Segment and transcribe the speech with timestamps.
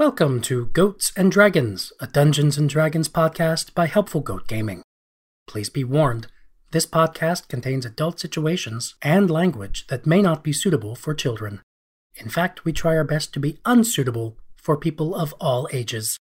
[0.00, 4.80] Welcome to Goats and Dragons, a Dungeons and Dragons podcast by Helpful Goat Gaming.
[5.46, 6.26] Please be warned,
[6.70, 11.60] this podcast contains adult situations and language that may not be suitable for children.
[12.14, 16.16] In fact, we try our best to be unsuitable for people of all ages.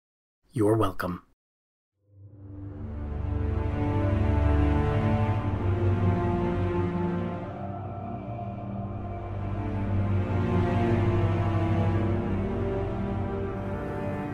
[0.53, 1.23] You're welcome.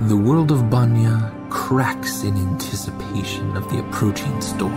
[0.07, 4.73] The world of Banya cracks in anticipation of the approaching storm.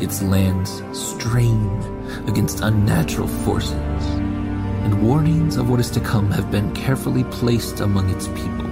[0.00, 1.82] Its lands strain
[2.28, 8.08] against unnatural forces, and warnings of what is to come have been carefully placed among
[8.10, 8.70] its people.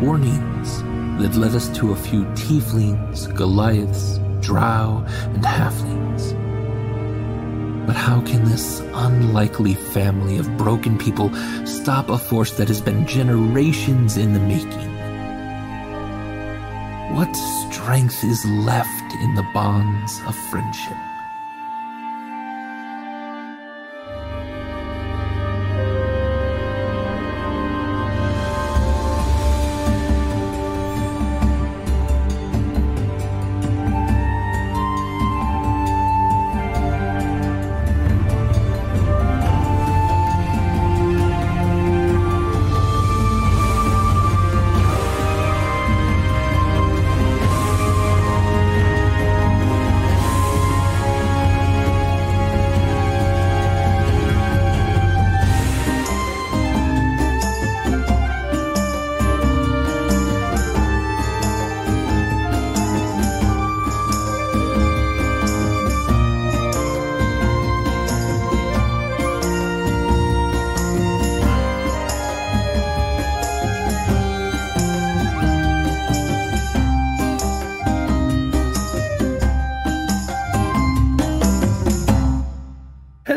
[0.00, 0.82] Warnings
[1.20, 6.41] that led us to a few tieflings, Goliaths, drow, and halflings
[7.86, 11.32] but how can this unlikely family of broken people
[11.66, 14.92] stop a force that has been generations in the making?
[17.14, 17.32] What
[17.70, 21.11] strength is left in the bonds of friendship?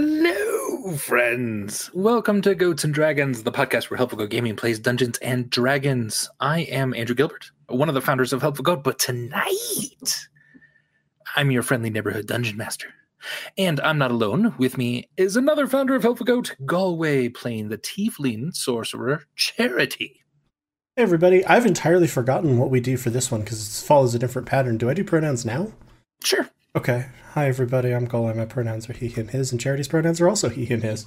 [0.08, 1.90] Hello, friends.
[1.96, 6.30] Welcome to Goats and Dragons, the podcast where Helpful Goat Gaming plays Dungeons and Dragons.
[6.40, 10.28] I am Andrew Gilbert, one of the founders of Helpful Goat, but tonight
[11.36, 12.94] I'm your friendly neighborhood dungeon master.
[13.58, 14.54] And I'm not alone.
[14.60, 20.22] With me is another founder of Helpful Goat, Galway, playing the Tiefling sorcerer Charity.
[20.96, 24.20] Hey everybody, I've entirely forgotten what we do for this one because it follows a
[24.20, 24.78] different pattern.
[24.78, 25.74] Do I do pronouns now?
[26.24, 26.48] Sure.
[26.76, 27.06] Okay.
[27.32, 28.36] Hi everybody, I'm Golai.
[28.36, 31.06] My pronouns are he, him, his, and Charity's pronouns are also he, him, his.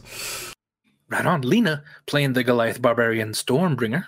[1.11, 1.43] Right on.
[1.43, 4.07] Lena, playing the Goliath Barbarian Stormbringer.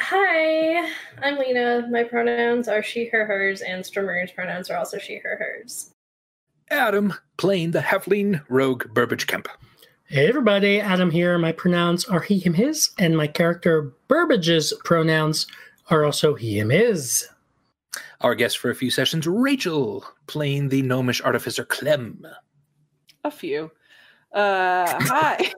[0.00, 0.90] Hi,
[1.22, 1.86] I'm Lena.
[1.88, 5.92] My pronouns are she, her, hers, and Stormbringer's pronouns are also she, her, hers.
[6.72, 9.46] Adam, playing the Halfling Rogue Burbage Kemp.
[10.06, 11.38] Hey everybody, Adam here.
[11.38, 15.46] My pronouns are he, him, his, and my character Burbage's pronouns
[15.88, 17.28] are also he, him, his.
[18.20, 22.26] Our guest for a few sessions, Rachel, playing the gnomish artificer Clem.
[23.24, 23.70] A few.
[24.32, 25.50] Uh, hi.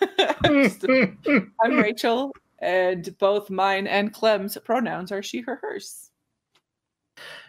[1.62, 6.10] I'm Rachel, and both mine and Clem's pronouns are she, her, hers.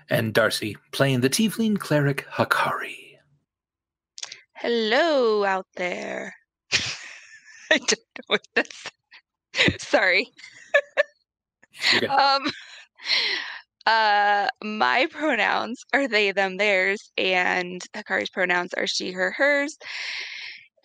[0.10, 3.18] And Darcy, playing the Tiefling cleric Hakari.
[4.54, 6.36] Hello out there.
[7.72, 8.84] I don't know what that's.
[9.80, 10.28] Sorry.
[11.94, 12.12] You're.
[12.12, 12.52] Um
[13.90, 19.78] uh my pronouns are they them theirs and Hakari's pronouns are she her hers.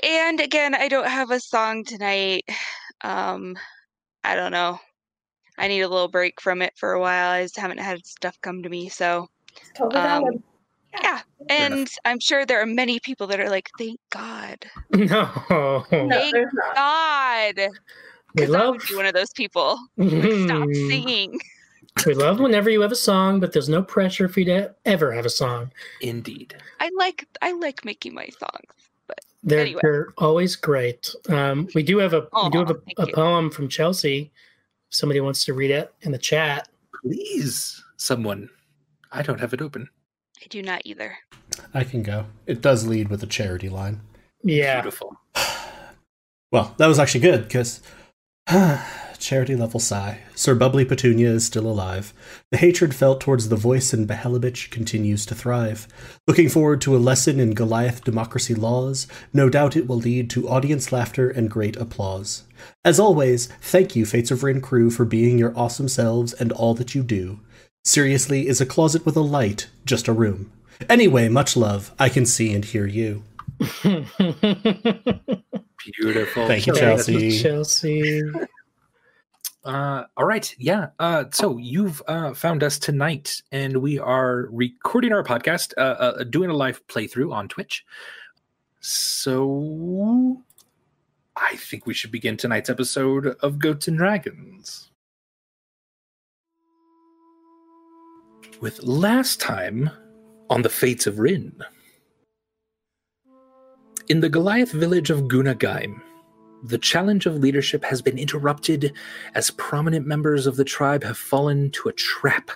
[0.02, 2.44] And again, I don't have a song tonight.
[3.02, 3.56] Um
[4.24, 4.78] I don't know.
[5.58, 7.30] I need a little break from it for a while.
[7.30, 9.26] I just haven't had stuff come to me, so
[9.76, 10.42] totally Um, valid.
[11.02, 11.20] yeah.
[11.50, 14.56] And I'm sure there are many people that are like, thank God.
[14.90, 15.28] No.
[15.92, 16.74] No, Thank there's not.
[16.74, 17.54] God.
[18.34, 19.78] Because I love would be one of those people.
[19.96, 20.88] who would Stop Mm.
[20.88, 21.38] singing.
[22.06, 25.12] we love whenever you have a song, but there's no pressure for you to ever
[25.12, 25.70] have a song.
[26.00, 26.56] Indeed.
[26.80, 28.72] I like I like making my songs.
[29.06, 29.80] But they're Anyway.
[29.82, 31.14] they're always great.
[31.28, 34.32] Um, we do have a we do have a, a poem from Chelsea.
[34.90, 36.68] If somebody wants to read it in the chat.
[37.02, 38.48] Please, someone.
[39.12, 39.88] I don't have it open.
[40.42, 41.16] I do not either.
[41.72, 42.26] I can go.
[42.46, 44.00] It does lead with a charity line.
[44.42, 44.80] Yeah.
[44.80, 45.16] Beautiful.
[46.52, 47.82] Well, that was actually good because
[49.18, 50.20] charity level sigh.
[50.34, 52.12] Sir Bubbly Petunia is still alive.
[52.50, 55.86] The hatred felt towards the voice in Behelabich continues to thrive.
[56.26, 59.06] Looking forward to a lesson in Goliath democracy laws.
[59.32, 62.44] No doubt it will lead to audience laughter and great applause.
[62.84, 66.74] As always, thank you, Fates of Rin crew, for being your awesome selves and all
[66.74, 67.40] that you do.
[67.84, 70.50] Seriously, is a closet with a light just a room?
[70.88, 71.92] Anyway, much love.
[71.98, 73.22] I can see and hear you.
[73.82, 74.06] Beautiful.
[76.46, 77.26] Thank you, Thank Chelsea.
[77.26, 78.22] you, Chelsea.
[79.64, 80.54] Uh, all right.
[80.58, 80.88] Yeah.
[80.98, 86.24] Uh, so you've uh, found us tonight, and we are recording our podcast, uh, uh,
[86.24, 87.84] doing a live playthrough on Twitch.
[88.80, 90.42] So
[91.36, 94.90] I think we should begin tonight's episode of Goats and Dragons.
[98.60, 99.90] With last time
[100.50, 101.54] on the Fates of Rin.
[104.08, 106.02] In the Goliath village of Gunagaim,
[106.64, 108.94] the challenge of leadership has been interrupted
[109.34, 112.50] as prominent members of the tribe have fallen to a trap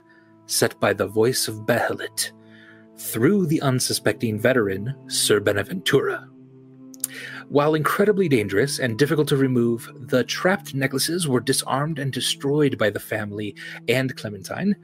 [0.47, 2.33] set by the voice of Behelit
[2.97, 6.27] through the unsuspecting veteran Sir Benaventura.
[7.49, 12.89] While incredibly dangerous and difficult to remove, the trapped necklaces were disarmed and destroyed by
[12.89, 13.55] the family
[13.89, 14.75] and Clementine.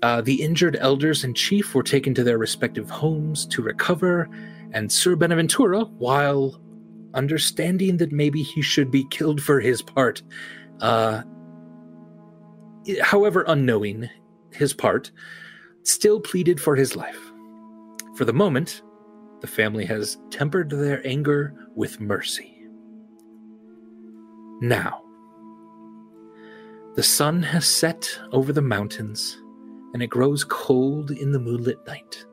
[0.00, 4.28] Uh, the injured elders and chief were taken to their respective homes to recover,
[4.72, 6.60] and Sir Benaventura, while
[7.18, 10.22] understanding that maybe he should be killed for his part,
[10.80, 11.22] uh,
[13.02, 14.08] however unknowing
[14.52, 15.10] his part,
[15.82, 17.20] still pleaded for his life.
[18.16, 18.82] For the moment,
[19.40, 22.54] the family has tempered their anger with mercy.
[24.60, 25.02] Now,
[26.94, 29.36] the sun has set over the mountains,
[29.92, 32.24] and it grows cold in the moonlit night.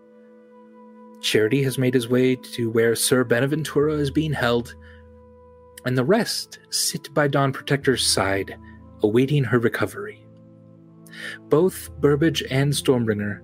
[1.25, 4.75] Charity has made his way to where Sir Benaventura is being held,
[5.83, 8.55] and the rest sit by Dawn Protector's side,
[9.01, 10.23] awaiting her recovery.
[11.49, 13.41] Both Burbage and Stormbringer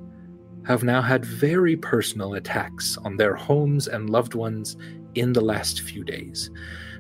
[0.68, 4.78] have now had very personal attacks on their homes and loved ones
[5.16, 6.52] in the last few days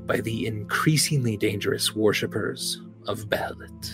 [0.07, 3.92] by the increasingly dangerous worshippers of Behelit.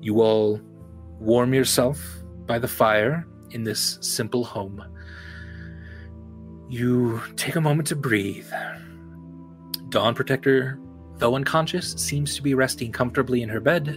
[0.00, 0.62] You all
[1.20, 2.02] warm yourself
[2.46, 4.84] by the fire in this simple home.
[6.68, 8.50] You take a moment to breathe.
[9.88, 10.78] Dawn Protector,
[11.18, 13.88] though unconscious, seems to be resting comfortably in her bed.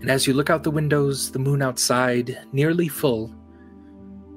[0.00, 3.34] And as you look out the windows, the moon outside, nearly full,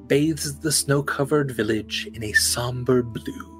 [0.07, 3.53] bathes the snow covered village in a somber blue.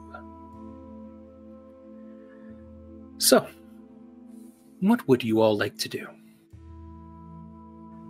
[3.18, 3.46] So,
[4.80, 6.08] what would you all like to do?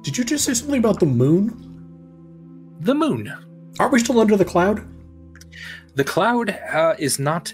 [0.08, 1.52] Did you just say something about the moon?
[2.80, 3.30] The moon.
[3.78, 4.82] Aren't we still under the cloud?
[5.96, 7.54] The cloud uh, is not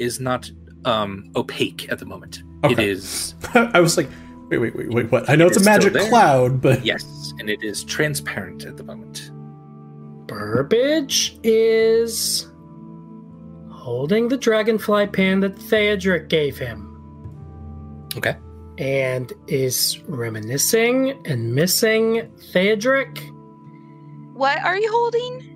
[0.00, 0.50] is not
[0.84, 2.42] um, opaque at the moment.
[2.64, 2.88] It Okay.
[2.90, 4.08] is I was like,
[4.50, 5.30] wait, wait, wait, wait, what?
[5.30, 8.82] I know It it's a magic cloud, but yes, and it is transparent at the
[8.82, 9.30] moment.
[10.26, 12.48] Burbage is
[13.70, 16.90] holding the dragonfly pin that Theodric gave him
[18.16, 18.34] Okay.
[18.78, 23.30] And is reminiscing and missing Theodric.
[24.34, 25.50] What are you holding?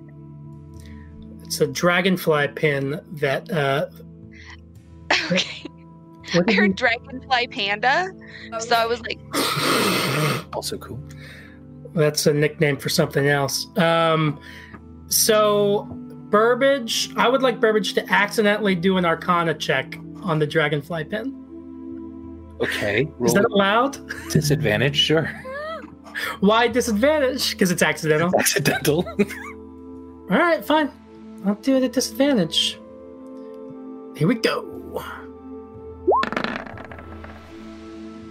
[1.43, 3.87] It's a dragonfly pin that uh
[5.31, 5.65] Okay.
[6.33, 8.11] I did heard Dragonfly Panda,
[8.59, 9.19] so I was like,
[10.53, 10.99] Also cool.
[11.95, 13.65] That's a nickname for something else.
[13.77, 14.39] Um,
[15.07, 15.87] so
[16.29, 21.38] Burbage, I would like Burbage to accidentally do an Arcana check on the dragonfly pin.
[22.61, 23.09] Okay.
[23.23, 23.97] Is that allowed?
[24.29, 24.95] disadvantage.
[24.97, 25.25] Sure.
[26.41, 27.51] Why disadvantage?
[27.51, 28.31] Because it's accidental.
[28.39, 29.07] Accidental.
[30.29, 30.91] All right, fine.
[31.45, 32.77] I'll do it at disadvantage.
[34.15, 34.65] Here we go.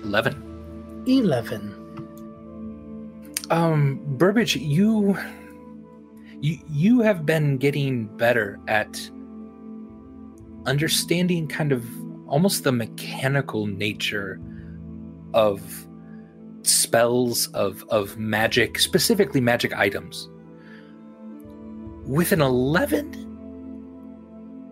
[0.04, 1.04] Eleven.
[1.06, 1.74] Eleven.
[3.50, 5.16] Um, Burbage, you
[6.40, 9.10] you you have been getting better at
[10.66, 11.84] understanding kind of
[12.28, 14.40] almost the mechanical nature
[15.34, 15.86] of
[16.62, 20.28] spells of of magic, specifically magic items.
[22.04, 23.26] With an 11,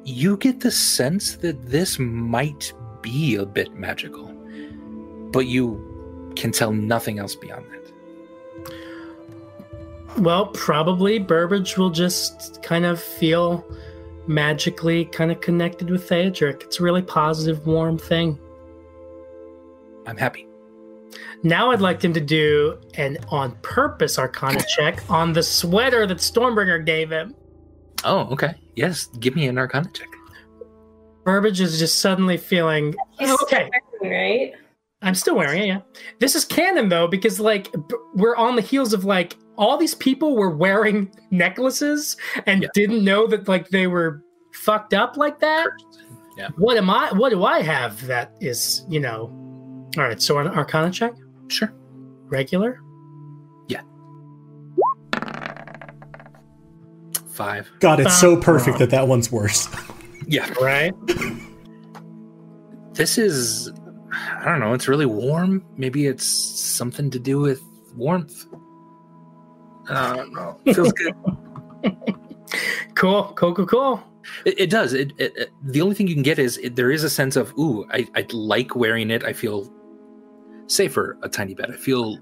[0.05, 2.73] you get the sense that this might
[3.03, 4.29] be a bit magical,
[5.33, 5.83] but you
[6.37, 7.93] can tell nothing else beyond that.
[10.19, 13.67] Well, probably Burbage will just kind of feel
[14.29, 16.63] magically kind of connected with Theodric.
[16.63, 18.39] It's a really positive, warm thing.
[20.07, 20.47] I'm happy.
[21.43, 26.19] Now I'd like him to do an on purpose Arcana check on the sweater that
[26.19, 27.35] Stormbringer gave him.
[28.05, 28.55] Oh, okay.
[28.75, 30.09] Yes, give me an Arcana check.
[31.25, 33.69] Burbage is just suddenly feeling He's oh, okay.
[33.69, 34.55] still wearing, right?
[35.03, 35.67] I'm still wearing it.
[35.67, 35.81] Yeah,
[36.21, 39.95] this is canon though because like b- we're on the heels of like all these
[39.95, 42.69] people were wearing necklaces and Yeah.
[42.75, 44.23] didn't know that like they were
[44.53, 45.69] fucked up like that.
[46.37, 46.49] Yeah.
[46.57, 47.13] What am I?
[47.13, 49.33] What do I have that is you know?
[49.97, 51.15] All right, so an Arcana check,
[51.49, 51.73] Sure.
[52.29, 52.81] regular.
[53.69, 53.81] Yeah.
[57.31, 57.71] Five.
[57.81, 58.43] God, it's so Bah.
[58.43, 59.69] perfect that that one's worse.
[60.29, 60.53] Yeah.
[60.61, 60.93] right?
[62.95, 63.71] this is
[64.13, 65.65] I don't know, it's really warm.
[65.77, 67.61] Maybe it's something to do with
[67.95, 68.47] warmth.
[69.89, 70.59] I don't know.
[70.73, 71.15] Feels good.
[72.95, 74.03] Cool, cool, cool, cool.
[74.45, 74.95] It, it does.
[74.95, 77.37] It, it, it- The only thing you can get is it, there is a sense
[77.37, 79.25] of ooh, I, I like wearing it.
[79.25, 79.71] I feel
[80.67, 81.69] safer a tiny bit.
[81.71, 82.19] I feel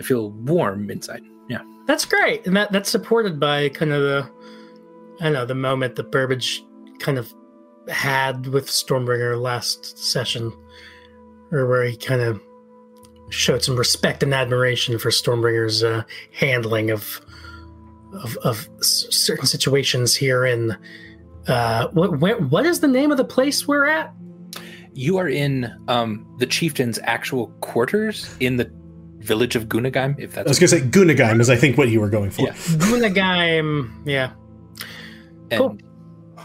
[0.00, 1.22] I feel warm inside.
[1.48, 1.60] Yeah.
[1.86, 4.30] That's great, and that that's supported by kind of the,
[5.20, 6.62] I don't know, the moment that Burbage
[6.98, 7.32] kind of
[7.88, 10.52] had with Stormbringer last session,
[11.52, 12.40] or where he kind of
[13.30, 16.02] showed some respect and admiration for Stormbringer's uh,
[16.32, 17.20] handling of
[18.12, 20.76] of, of s- certain situations here in.
[21.48, 24.12] Uh, what where, what is the name of the place we're at?
[24.94, 28.70] You are in um, the chieftain's actual quarters in the
[29.18, 30.18] village of Gunagaim.
[30.18, 32.30] If that's I was going to say Gunagaim is I think what you were going
[32.30, 32.42] for.
[32.42, 32.52] Yeah.
[32.52, 33.92] Gunagaim.
[34.04, 34.32] Yeah.
[35.50, 35.78] and cool.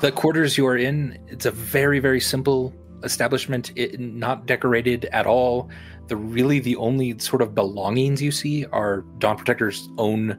[0.01, 1.17] the quarters you are in.
[1.27, 2.73] It's a very very simple
[3.03, 3.71] establishment.
[3.75, 5.69] It, not decorated at all.
[6.11, 10.37] The really the only sort of belongings you see are Dawn Protector's own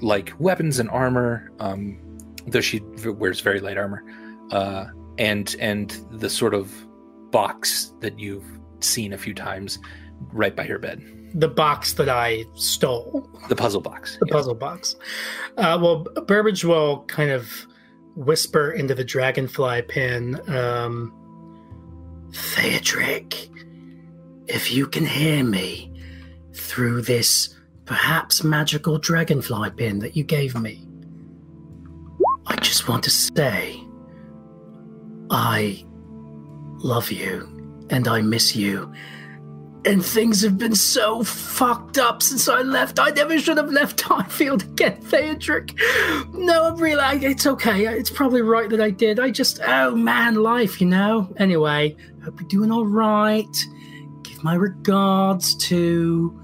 [0.00, 1.52] like weapons and armor.
[1.60, 1.98] Um,
[2.46, 4.02] though she wears very light armor,
[4.50, 4.86] uh,
[5.18, 6.72] and and the sort of
[7.30, 8.46] box that you've
[8.80, 9.78] seen a few times
[10.32, 11.02] right by her bed.
[11.34, 13.28] The box that I stole.
[13.50, 14.16] The puzzle box.
[14.20, 14.96] the puzzle box.
[15.58, 17.66] Uh, well, Burbage will kind of
[18.16, 21.12] whisper into the dragonfly pin, um,
[22.30, 23.50] Theodric,
[24.46, 25.90] if you can hear me
[26.52, 30.86] through this perhaps magical dragonfly pin that you gave me,
[32.46, 33.80] I just want to say
[35.30, 35.84] I
[36.78, 38.92] love you and I miss you
[39.86, 42.98] and things have been so fucked up since I left.
[42.98, 45.74] I never should have left Highfield again, Theodric.
[46.32, 47.86] No, I'm really, it's okay.
[47.86, 49.20] It's probably right that I did.
[49.20, 51.28] I just, oh man, life, you know?
[51.36, 53.56] Anyway, hope you're doing all right.
[54.44, 56.38] My regards to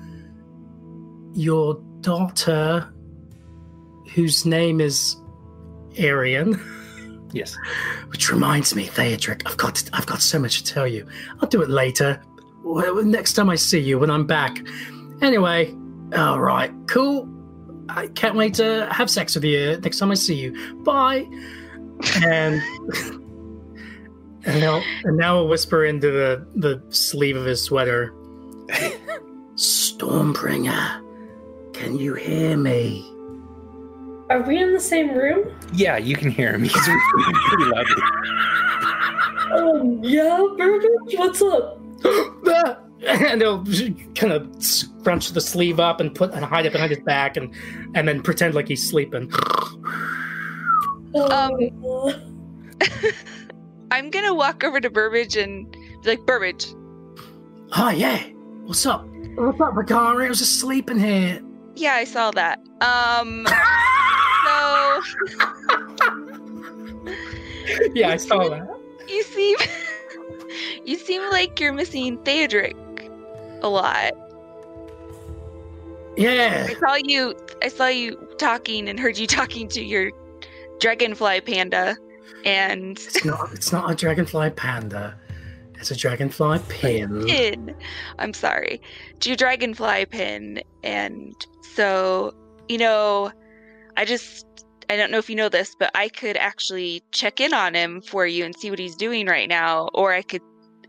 [1.34, 2.90] your daughter,
[4.14, 5.16] whose name is
[5.98, 6.58] Arian.
[7.32, 7.58] Yes.
[8.08, 11.06] Which reminds me, Theodric, I've got I've got so much to tell you.
[11.40, 12.22] I'll do it later.
[12.64, 14.58] Next time I see you when I'm back.
[15.20, 15.74] Anyway,
[16.16, 17.28] all right, cool.
[17.90, 20.74] I can't wait to have sex with you next time I see you.
[20.84, 21.28] Bye.
[22.22, 22.62] And
[24.44, 28.14] and now and now I'll whisper into the the sleeve of his sweater.
[29.54, 31.02] Stormbringer,
[31.74, 33.06] can you hear me?
[34.30, 35.52] Are we in the same room?
[35.72, 36.62] Yeah, you can hear him.
[36.62, 38.02] He's repeating pretty loudly.
[39.52, 41.80] Oh um, yeah, Burbage, what's up?
[43.06, 43.64] and he'll
[44.14, 47.52] kind of scrunch the sleeve up and put and hide it behind his back and
[47.94, 49.30] and then pretend like he's sleeping.
[51.12, 52.14] Oh, um,
[53.90, 56.74] I'm gonna walk over to Burbage and be like, Burbage,
[57.72, 58.22] Oh yeah,
[58.64, 59.06] what's up?
[59.36, 60.26] What's up, Hakari?
[60.26, 61.40] I was just sleeping here.
[61.76, 62.58] yeah, I saw that.
[62.80, 63.46] Um,
[64.44, 65.00] so
[67.94, 68.68] Yeah, I saw that.
[69.08, 69.56] you seem
[70.84, 72.74] you seem like you're missing Theodric
[73.62, 74.12] a lot.
[76.16, 80.10] Yeah, I saw you I saw you talking and heard you talking to your
[80.80, 81.96] dragonfly panda
[82.44, 83.52] and it's not.
[83.52, 85.16] It's not a dragonfly panda.
[85.74, 87.26] It's a dragonfly pin.
[87.26, 87.74] pin.
[88.18, 88.82] I'm sorry.
[89.24, 90.62] Your dragonfly pin.
[90.84, 91.34] And
[91.74, 92.34] so,
[92.68, 93.32] you know,
[93.96, 94.46] I just
[94.90, 98.02] I don't know if you know this, but I could actually check in on him
[98.02, 100.42] for you and see what he's doing right now, or I could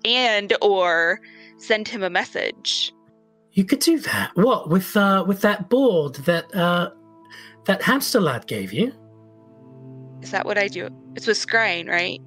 [0.03, 1.21] and or
[1.57, 2.93] send him a message.
[3.53, 4.31] You could do that.
[4.35, 6.91] What with uh with that board that uh
[7.65, 8.91] that hamster lad gave you?
[10.21, 10.89] Is that what I do?
[11.15, 12.19] It's with scrying, right?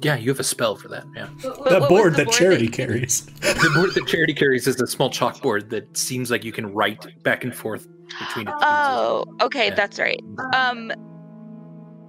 [0.00, 1.04] Yeah, you have a spell for that.
[1.14, 1.26] Yeah.
[1.42, 3.24] What- what That board the that charity that- carries.
[3.40, 7.06] The board that Charity carries is a small chalkboard that seems like you can write
[7.22, 7.86] back and forth
[8.18, 8.54] between it.
[8.60, 9.74] Oh, okay, Yeah.
[9.74, 10.20] that's right.
[10.54, 10.92] Um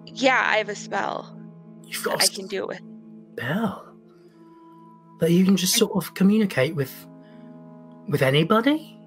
[0.07, 1.37] yeah, I have a spell
[1.85, 2.81] You've got I a can do it with.
[3.37, 3.89] spell
[5.19, 6.91] that you can just sort of communicate with
[8.09, 8.97] with anybody.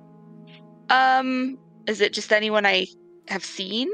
[0.91, 2.87] Um, is it just anyone I
[3.29, 3.89] have seen?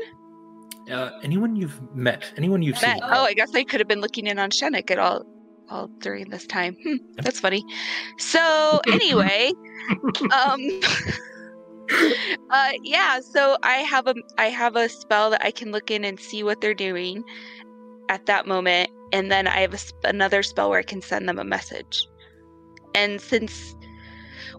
[0.93, 3.01] Uh, anyone you've met, anyone you've Met- seen.
[3.03, 5.25] Oh, I guess I could have been looking in on Shenik at all,
[5.71, 6.77] all during this time.
[6.83, 7.65] Hmm, that's funny.
[8.19, 9.53] So anyway,
[10.33, 10.61] um,
[12.51, 13.21] uh, yeah.
[13.21, 16.43] So I have a I have a spell that I can look in and see
[16.43, 17.25] what they're doing
[18.11, 21.39] at that moment, and then I have a, another spell where I can send them
[21.39, 22.07] a message.
[22.95, 23.75] And since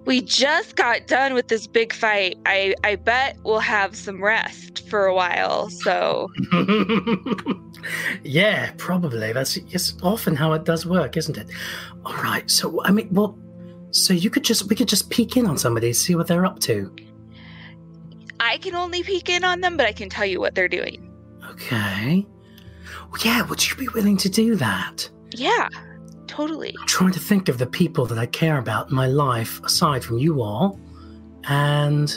[0.06, 2.38] We just got done with this big fight.
[2.46, 5.70] I I bet we'll have some rest for a while.
[5.70, 6.30] So
[8.24, 9.34] yeah, probably.
[9.34, 11.50] That's it's often how it does work, isn't it?
[12.06, 12.50] All right.
[12.50, 13.38] So I mean, well,
[13.92, 16.60] so you could just we could just peek in on somebody, see what they're up
[16.62, 16.94] to.
[18.40, 21.10] I can only peek in on them, but I can tell you what they're doing.
[21.52, 22.26] Okay.
[23.12, 25.10] Well, yeah, would you be willing to do that?
[25.36, 25.70] Yeah,
[26.34, 26.76] totally.
[26.80, 30.04] I'm trying to think of the people that I care about in my life aside
[30.04, 30.80] from you all,
[31.46, 32.10] and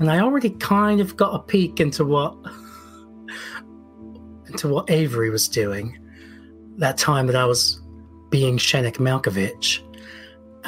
[0.00, 2.34] and I already kind of got a peek into what
[4.46, 5.98] into what Avery was doing
[6.78, 7.80] that time that I was
[8.30, 9.80] being Shenik Malkovich.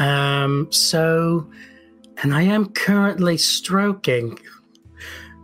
[0.00, 1.50] Um, so,
[2.22, 4.38] and I am currently stroking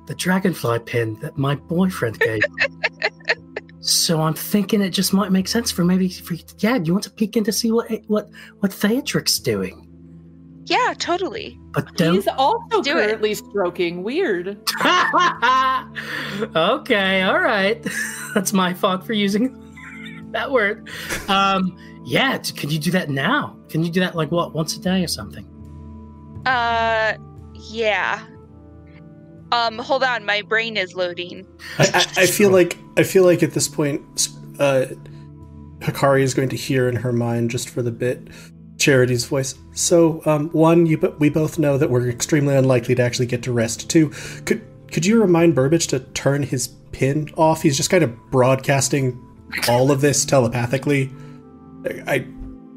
[0.07, 2.43] the dragonfly pin that my boyfriend gave.
[3.83, 3.89] me.
[3.89, 6.79] so I'm thinking it just might make sense for maybe for yeah.
[6.79, 8.29] Do you want to peek in to see what what
[8.61, 9.89] what Theodric's doing?
[10.65, 11.59] Yeah, totally.
[11.73, 12.15] But don't.
[12.15, 13.07] He's also Do it.
[13.07, 14.05] currently stroking.
[14.05, 14.57] Weird.
[16.57, 17.85] okay, all right.
[18.35, 19.59] That's my fault for using
[20.33, 20.89] that word.
[21.29, 23.57] Um, yeah, can you do that now?
[23.69, 25.45] Can you do that like what once a day or something?
[26.47, 27.15] Uh,
[27.55, 28.25] yeah.
[29.51, 31.45] Um, hold on, my brain is loading.
[31.79, 34.87] I, I, I feel like I feel like at this point, uh,
[35.79, 38.29] Hakari is going to hear in her mind just for the bit
[38.79, 39.55] Charity's voice.
[39.73, 43.53] So, um, one, you we both know that we're extremely unlikely to actually get to
[43.53, 43.89] rest.
[43.89, 44.11] Two,
[44.45, 47.63] could could you remind Burbage to turn his pin off?
[47.63, 49.19] He's just kind of broadcasting
[49.69, 51.11] all of this telepathically.
[52.07, 52.27] I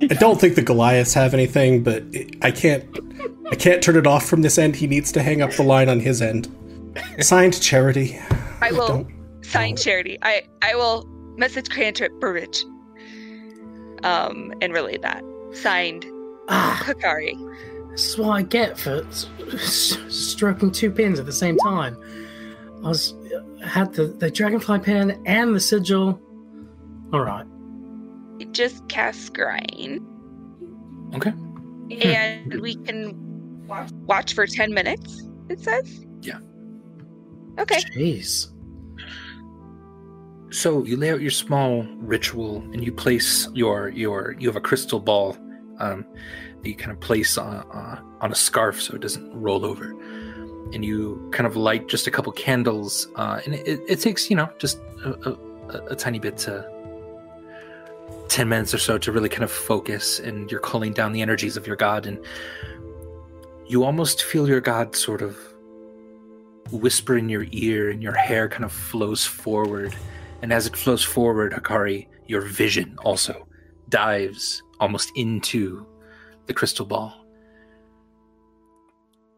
[0.02, 2.04] I don't think the Goliaths have anything, but
[2.42, 2.86] I can't
[3.52, 4.76] I can't turn it off from this end.
[4.76, 6.54] He needs to hang up the line on his end.
[7.20, 8.20] Signed, Charity.
[8.62, 9.15] I will Don't-
[9.52, 10.18] sign charity.
[10.22, 11.06] I I will
[11.38, 12.64] message Cantrip Burbage.
[14.04, 15.24] Um, and relay that.
[15.54, 16.06] Signed,
[16.48, 17.34] Ah, Hakari.
[17.92, 21.98] this is what I get for stroking two pins at the same time.
[22.84, 23.16] I was
[23.64, 26.22] had the the dragonfly pin and the sigil.
[27.14, 27.46] All right.
[28.52, 30.04] Just cast scrying,
[31.16, 31.32] Okay.
[32.08, 33.16] and we can
[34.06, 35.24] watch for ten minutes.
[35.50, 36.06] It says.
[36.22, 36.40] Yeah.
[37.58, 37.80] Okay.
[37.96, 38.52] Jeez.
[40.56, 44.62] So you lay out your small ritual, and you place your your you have a
[44.62, 45.36] crystal ball
[45.80, 46.06] um,
[46.62, 49.92] that you kind of place on uh, on a scarf so it doesn't roll over,
[50.72, 54.38] and you kind of light just a couple candles, uh, and it, it takes you
[54.38, 55.38] know just a,
[55.70, 56.74] a, a tiny bit to.
[58.28, 61.58] 10 minutes or so to really kind of focus and you're calling down the energies
[61.58, 62.20] of your god and
[63.68, 65.38] you almost feel your god sort of
[66.72, 69.96] whisper in your ear and your hair kind of flows forward
[70.42, 73.48] and as it flows forward, Hakari, your vision also
[73.90, 75.86] dives almost into
[76.48, 77.26] the crystal ball.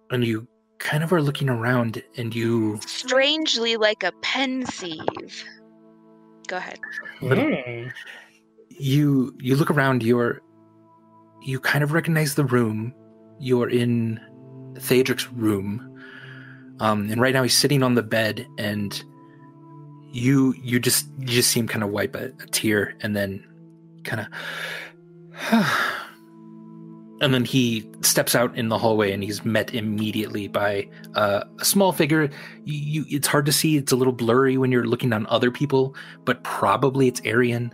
[0.09, 0.47] And you
[0.79, 5.45] kind of are looking around and you Strangely like a pensieve.
[6.47, 6.79] Go ahead.
[8.69, 10.41] You you look around you're
[11.41, 12.93] you kind of recognize the room
[13.39, 14.19] you're in
[14.77, 15.99] Theodric's room
[16.79, 19.03] um and right now he's sitting on the bed and
[20.11, 23.43] you you just you just seem kind of wipe a, a tear and then
[24.03, 24.27] kind of
[27.21, 31.65] and then he steps out in the hallway and he's met immediately by uh, a
[31.65, 32.29] small figure.
[32.63, 33.77] You, you it's hard to see.
[33.77, 37.73] It's a little blurry when you're looking on other people but probably it's Arian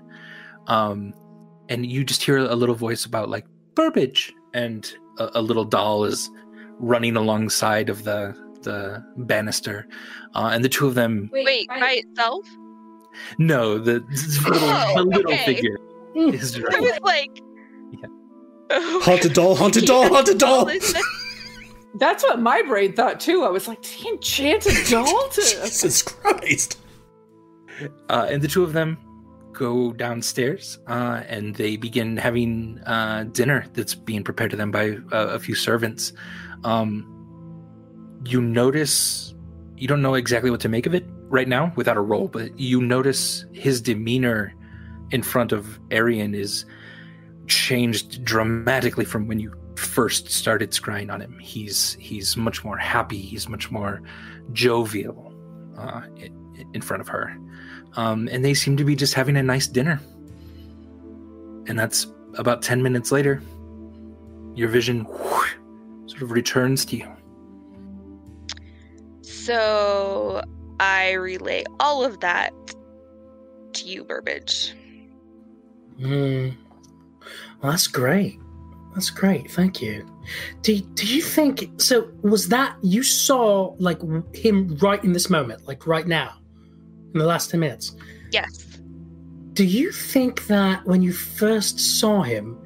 [0.68, 1.14] um,
[1.70, 6.04] and you just hear a little voice about like Burbage, and a, a little doll
[6.06, 6.30] is
[6.80, 9.88] running alongside of the the banister,
[10.36, 11.30] uh, and the two of them.
[11.32, 12.48] Wait, by itself?
[13.38, 14.00] No, the,
[14.44, 15.46] the little, Oh, the little okay.
[15.46, 15.78] figure
[16.16, 17.40] is I was like,
[17.92, 18.08] Yeah.
[18.72, 20.70] oh, Haunted doll, haunted doll, haunted doll.
[22.00, 23.44] That's what my brain thought too.
[23.44, 26.80] I was like, did he doll to Jesus Christ.
[28.10, 28.98] Uh, and the two of them
[29.52, 34.98] go downstairs uh, and they begin having uh, dinner that's being prepared to them by
[35.12, 36.14] uh, a few servants.
[36.64, 37.13] Um,
[38.26, 39.34] you notice,
[39.78, 42.58] you don't know exactly what to make of it right now without a roll, but
[42.60, 44.54] you notice his demeanor
[45.12, 46.66] in front of Arian is
[47.48, 51.38] changed dramatically from when you first started scrying on him.
[51.40, 53.20] He's he's much more happy.
[53.20, 54.02] He's much more
[54.52, 55.34] jovial
[55.78, 56.02] uh,
[56.74, 57.36] in, front of her
[57.96, 60.00] um, and they seem to be just having a nice dinner.
[61.68, 63.42] And that's about 10 minutes later.
[64.56, 65.54] Your vision whoosh,
[66.08, 67.08] sort of returns to you.
[69.46, 70.42] So
[70.80, 72.54] I relay all of that
[73.74, 74.74] to you, Burbage.
[76.00, 76.50] Hmm.
[77.62, 78.40] Well, that's great.
[78.94, 79.52] That's great.
[79.52, 80.06] Thank you.
[80.62, 82.10] Do do you think so?
[82.22, 84.00] Was that you saw like
[84.34, 86.36] him right in this moment, like right now,
[87.14, 87.96] in the last ten minutes?
[88.32, 88.80] Yes.
[89.54, 92.58] Do you think that when you first saw him,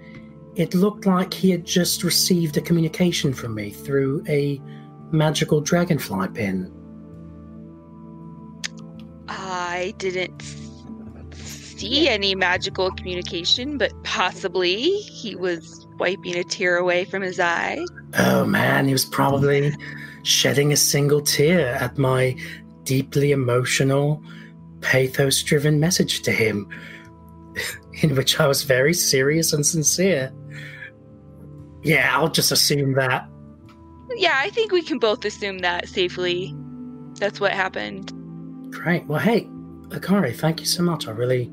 [0.56, 4.62] it looked like he had just received a communication from me through a
[5.12, 6.72] magical dragonfly pin?
[9.28, 10.42] I didn't
[11.34, 17.84] see any magical communication, but possibly he was wiping a tear away from his eye.
[18.18, 19.76] Oh man, he was probably
[20.24, 22.36] shedding a single tear at my
[22.84, 24.24] deeply emotional,
[24.82, 26.68] pathos driven message to him,
[28.02, 30.32] in which I was very serious and sincere.
[31.84, 33.30] Yeah, I'll just assume that.
[34.18, 36.56] Yeah, I think we can both assume that safely.
[37.20, 38.12] That's what happened.
[38.72, 39.06] Great.
[39.06, 39.48] Well, hey,
[39.90, 41.08] Akari, thank you so much.
[41.08, 41.52] I really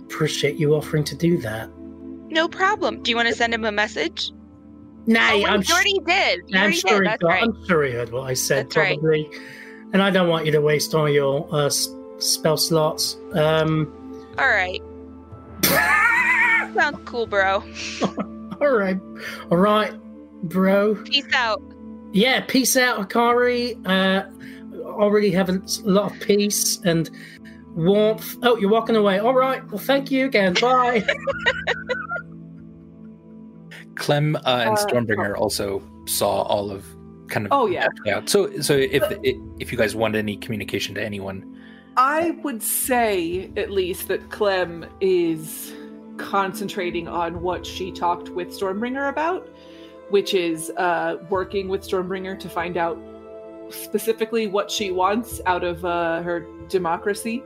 [0.00, 1.68] appreciate you offering to do that.
[2.28, 3.02] No problem.
[3.02, 4.32] Do you want to send him a message?
[5.06, 6.40] Nah, oh, wait, I'm sure he did.
[6.46, 7.02] You I'm sure, did.
[7.02, 7.42] he That's got, right.
[7.42, 8.98] I'm sure he heard what I said, That's right.
[9.00, 9.28] probably.
[9.92, 11.70] And I don't want you to waste all your uh,
[12.18, 13.16] spell slots.
[13.32, 13.92] Um,
[14.38, 14.80] All right.
[16.74, 17.64] Sounds cool, bro.
[18.60, 18.98] all right,
[19.50, 19.92] all right,
[20.44, 20.94] bro.
[21.04, 21.60] Peace out.
[22.12, 23.76] Yeah, peace out, Akari.
[23.86, 24.24] Uh,
[24.84, 27.10] already have a lot of peace and
[27.74, 28.36] warmth.
[28.42, 29.18] Oh, you're walking away.
[29.20, 29.64] All right.
[29.70, 30.54] Well, thank you again.
[30.54, 31.04] Bye.
[33.94, 36.84] Clem uh, and Uh, Stormbringer also saw all of
[37.28, 37.86] kind of Oh, yeah.
[38.04, 38.22] yeah.
[38.24, 39.02] So so if
[39.60, 41.44] if you guys want any communication to anyone,
[41.96, 45.72] I would say, at least, that Clem is
[46.16, 49.48] concentrating on what she talked with Stormbringer about,
[50.10, 52.98] which is uh, working with Stormbringer to find out
[53.70, 57.42] specifically what she wants out of uh, her democracy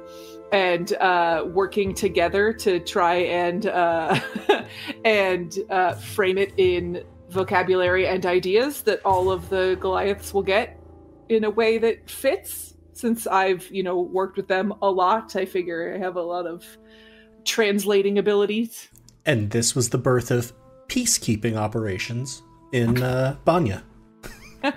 [0.53, 4.19] and uh, working together to try and uh,
[5.05, 10.79] and uh, frame it in vocabulary and ideas that all of the Goliaths will get
[11.29, 12.75] in a way that fits.
[12.93, 16.47] Since I've you know worked with them a lot, I figure I have a lot
[16.47, 16.65] of
[17.45, 18.89] translating abilities.
[19.27, 20.53] And this was the birth of
[20.87, 22.44] peacekeeping operations
[22.75, 23.85] in uh, Banya.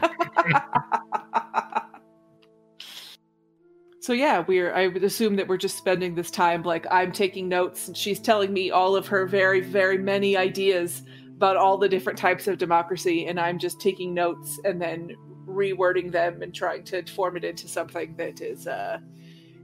[3.99, 7.49] So yeah, we're I would assume that we're just spending this time like I'm taking
[7.49, 11.03] notes and she's telling me all of her very very many ideas
[11.36, 15.12] about all the different types of democracy and I'm just taking notes and then
[15.45, 18.99] rewording them and trying to form it into something that is uh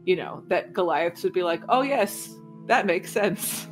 [0.03, 2.35] you know, that Goliaths would be like, "Oh yes,
[2.67, 3.69] that makes sense."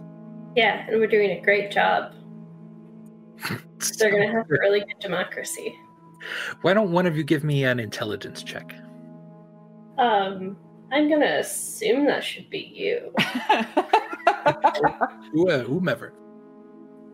[0.55, 2.13] Yeah, and we're doing a great job.
[3.97, 5.75] They're going to have a really good democracy.
[6.61, 8.75] why don't one of you give me an intelligence check?
[9.97, 10.57] Um,
[10.91, 13.13] I'm going to assume that should be you.
[14.43, 16.13] Uh, Whomever.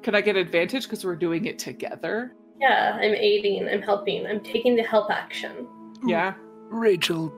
[0.01, 2.33] Can I get advantage because we're doing it together?
[2.59, 5.67] Yeah, I'm aiding, I'm helping, I'm taking the help action.
[6.05, 6.33] Yeah.
[6.69, 7.33] Rachel,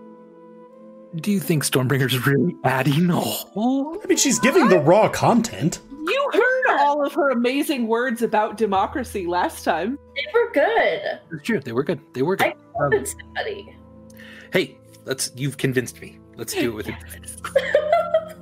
[1.15, 3.99] do you think Stormbringer's really adding a whole?
[4.03, 5.79] I mean, she's giving the raw content.
[5.89, 6.48] You heard
[6.79, 9.97] all of her amazing words about democracy last time.
[10.15, 11.19] They were good.
[11.31, 11.59] It's true.
[11.59, 11.99] They were good.
[12.13, 12.47] They were good.
[12.47, 13.75] I Um, wanted somebody.
[14.53, 15.31] hey, let's.
[15.35, 16.19] You've convinced me.
[16.37, 16.95] Let's do it with it.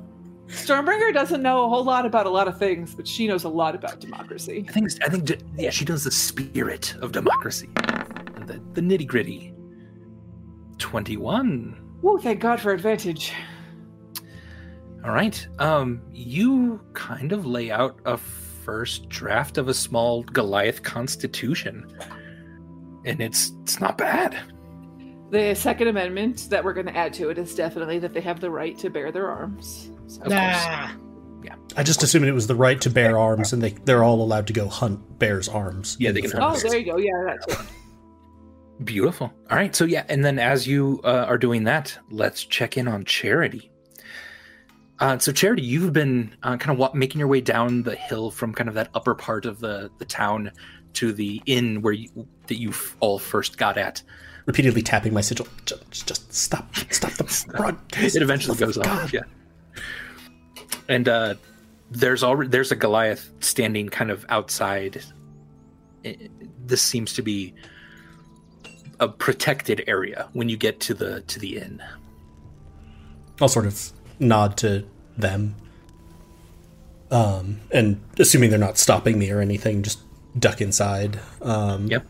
[0.48, 3.48] Stormbringer doesn't know a whole lot about a lot of things, but she knows a
[3.48, 4.64] lot about democracy.
[4.68, 4.90] I think.
[5.04, 5.40] I think.
[5.56, 7.68] Yeah, she does the spirit of democracy,
[8.34, 9.54] and the, the nitty gritty.
[10.78, 11.76] Twenty-one.
[12.04, 13.32] Oh, thank God for advantage.
[15.04, 15.46] All right.
[15.58, 21.86] Um, you kind of lay out a first draft of a small Goliath constitution,
[23.04, 24.36] and it's it's not bad.
[25.30, 28.40] The Second Amendment that we're going to add to it is definitely that they have
[28.40, 29.90] the right to bear their arms.
[30.06, 30.32] So- Of course.
[30.32, 30.88] nah.
[31.76, 34.46] I just assumed it was the right to bear arms, and they they're all allowed
[34.48, 35.96] to go hunt bears' arms.
[36.00, 36.96] Yeah, in they the can Oh, there you go.
[36.98, 37.66] Yeah, that's it.
[38.84, 39.32] Beautiful.
[39.50, 39.74] All right.
[39.74, 43.70] So yeah, and then as you uh, are doing that, let's check in on Charity.
[45.00, 48.52] Uh, so Charity, you've been uh, kind of making your way down the hill from
[48.52, 50.50] kind of that upper part of the the town
[50.94, 52.08] to the inn where you
[52.48, 54.02] that you all first got at.
[54.46, 55.46] repeatedly tapping my sigil.
[55.66, 57.78] Just, just stop, stop the run.
[57.96, 59.12] It eventually goes off.
[59.12, 59.20] Yeah.
[60.88, 61.34] And uh,
[61.90, 65.04] there's already there's a Goliath standing kind of outside.
[66.64, 67.54] This seems to be
[69.00, 71.82] a protected area when you get to the to the inn.
[73.40, 74.84] I'll sort of nod to
[75.16, 75.54] them,
[77.10, 80.00] um, and assuming they're not stopping me or anything, just
[80.38, 81.18] duck inside.
[81.42, 82.06] Um, Yep.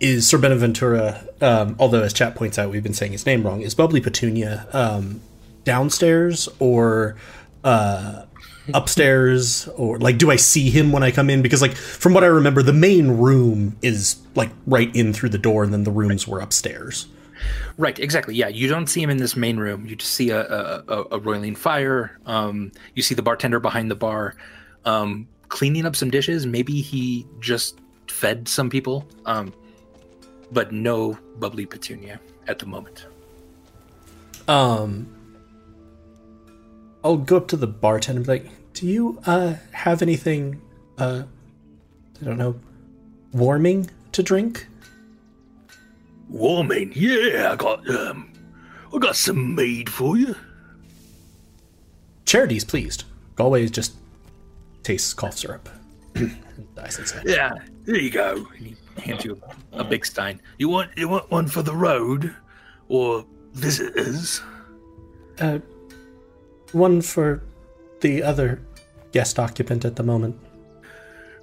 [0.00, 3.62] Is Sir Benaventura, um, although as chat points out, we've been saying his name wrong,
[3.62, 5.22] is Bubbly Petunia um,
[5.64, 7.16] downstairs or
[7.62, 8.24] uh,
[8.72, 12.24] upstairs or like do I see him when I come in because like from what
[12.24, 15.90] I remember the main room is like right in through the door and then the
[15.90, 17.06] rooms were upstairs.
[17.76, 18.34] Right, exactly.
[18.34, 19.86] Yeah, you don't see him in this main room.
[19.86, 22.18] You just see a a, a roiling fire.
[22.26, 24.36] Um, you see the bartender behind the bar,
[24.84, 26.46] um, cleaning up some dishes.
[26.46, 29.06] Maybe he just fed some people.
[29.26, 29.52] Um,
[30.52, 33.06] but no bubbly petunia at the moment.
[34.46, 35.08] Um,
[37.02, 40.60] I'll go up to the bartender and be like, "Do you uh have anything
[40.98, 41.24] uh
[42.20, 42.58] I don't know
[43.32, 44.68] warming to drink?"
[46.34, 46.90] Warming?
[46.96, 48.28] Yeah, I got um
[48.92, 50.34] I got some mead for you.
[52.26, 53.04] Charity's pleased.
[53.36, 53.94] Galway just
[54.82, 55.68] tastes cough syrup.
[56.76, 57.52] nice and Yeah,
[57.84, 58.48] there you go.
[58.56, 59.40] And he hands you
[59.72, 60.40] a, a big stein.
[60.58, 62.34] You want you want one for the road
[62.88, 64.42] or visitors?
[65.38, 65.60] Uh
[66.72, 67.44] one for
[68.00, 68.60] the other
[69.12, 70.36] guest occupant at the moment.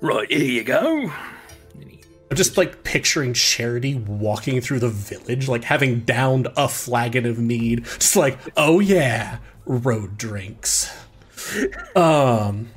[0.01, 1.09] Right, here you go.
[2.31, 7.37] I'm just like picturing Charity walking through the village, like having downed a flagon of
[7.37, 7.83] mead.
[7.83, 10.97] Just like, oh yeah, road drinks.
[11.93, 12.69] Um,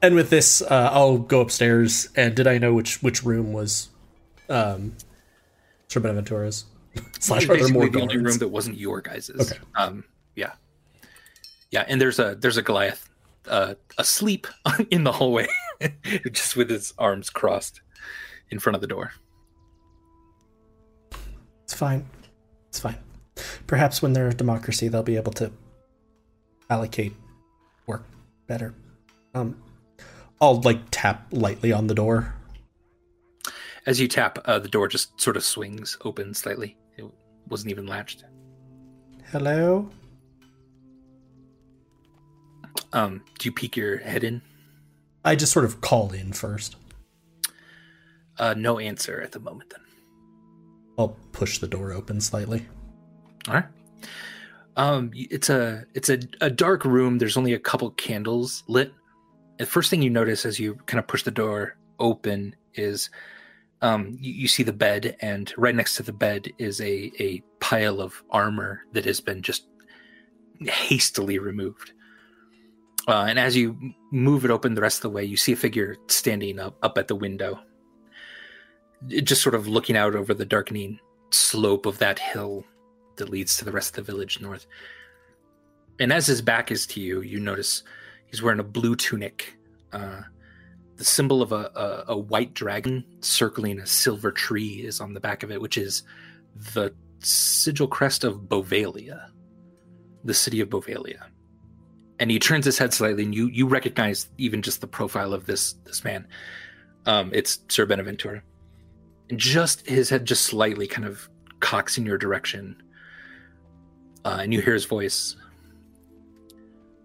[0.00, 2.08] and with this, uh, I'll go upstairs.
[2.16, 3.90] And did I know which which room was,
[4.48, 4.96] um,
[5.88, 6.64] Sir Beneventura's?
[7.20, 9.52] Slash, are there more the only room that wasn't your guys's?
[9.52, 9.60] Okay.
[9.74, 10.52] Um, yeah.
[11.70, 13.06] Yeah, and there's a there's a Goliath
[13.48, 14.46] uh, asleep
[14.90, 15.48] in the hallway,
[16.32, 17.82] just with his arms crossed
[18.50, 19.12] in front of the door.
[21.64, 22.06] It's fine.
[22.68, 22.98] It's fine.
[23.66, 25.50] Perhaps when they're a democracy, they'll be able to
[26.70, 27.14] allocate
[27.86, 28.04] work
[28.46, 28.74] better.
[29.34, 29.60] Um,
[30.40, 32.34] I'll like tap lightly on the door.
[33.86, 36.76] As you tap, uh, the door just sort of swings open slightly.
[36.96, 37.04] It
[37.48, 38.24] wasn't even latched.
[39.30, 39.90] Hello.
[42.92, 44.42] Um, do you peek your head in?
[45.24, 46.76] I just sort of call in first.
[48.38, 49.70] Uh, no answer at the moment.
[49.70, 49.80] Then
[50.98, 52.66] I'll push the door open slightly.
[53.48, 53.64] All right.
[54.76, 57.18] Um, it's a it's a, a dark room.
[57.18, 58.92] There's only a couple candles lit.
[59.58, 63.08] The first thing you notice as you kind of push the door open is
[63.82, 67.42] um, you, you, see the bed, and right next to the bed is a a
[67.60, 69.66] pile of armor that has been just
[70.60, 71.92] hastily removed.
[73.06, 73.78] Uh, and as you
[74.10, 76.98] move it open the rest of the way, you see a figure standing up up
[76.98, 77.60] at the window,
[79.08, 80.98] just sort of looking out over the darkening
[81.30, 82.64] slope of that hill
[83.16, 84.66] that leads to the rest of the village north.
[86.00, 87.82] And as his back is to you, you notice
[88.26, 89.56] he's wearing a blue tunic.
[89.92, 90.22] Uh,
[90.96, 95.20] the symbol of a, a, a white dragon circling a silver tree is on the
[95.20, 96.02] back of it, which is
[96.74, 99.28] the sigil crest of Bovalia,
[100.24, 101.22] the city of Bovalia
[102.18, 105.46] and he turns his head slightly, and you you recognize even just the profile of
[105.46, 106.26] this this man.
[107.06, 108.42] Um, it's Sir Beneventura.
[109.34, 111.28] Just his head just slightly kind of
[111.60, 112.82] cocks in your direction,
[114.24, 115.36] uh, and you hear his voice.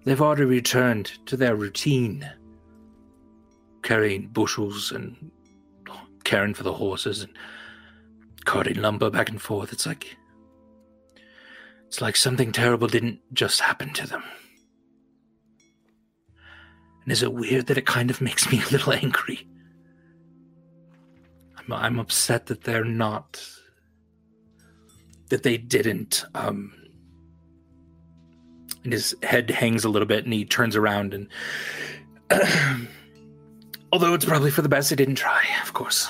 [0.06, 2.30] They've already returned to their routine,
[3.84, 5.32] carrying bushels and
[6.24, 7.34] caring for the horses and
[8.46, 9.74] carting lumber back and forth.
[9.74, 10.18] It's like
[11.90, 14.24] it's like something terrible didn't just happen to them.
[17.04, 19.49] And is it weird that it kind of makes me a little angry?
[21.72, 23.42] I'm, upset that they're not.
[25.30, 26.26] that they didn't.
[26.34, 26.74] Um,
[28.84, 31.28] and his head hangs a little bit and he turns around and.
[33.92, 36.10] although it's probably for the best, they didn't try, of course.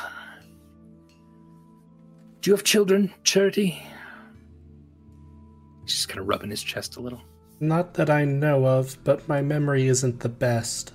[2.41, 3.81] Do you have children, Charity?
[5.83, 7.21] He's just kind of rubbing his chest a little.
[7.59, 10.93] Not that I know of, but my memory isn't the best.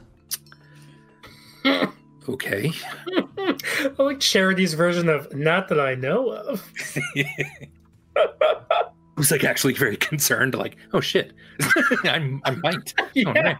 [2.28, 2.72] okay.
[3.38, 6.70] I like Charity's version of "Not that I know of."
[8.16, 11.32] I was like actually very concerned, like, "Oh shit,
[12.04, 13.24] I'm I'm bite." Yeah.
[13.28, 13.58] Oh, man.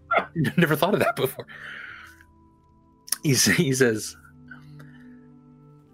[0.57, 1.47] Never thought of that before.
[3.23, 4.17] He's, he says,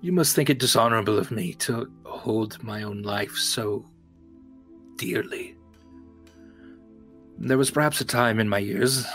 [0.01, 3.87] "You must think it dishonorable of me to hold my own life so
[4.97, 5.57] dearly."
[7.39, 9.07] There was perhaps a time in my years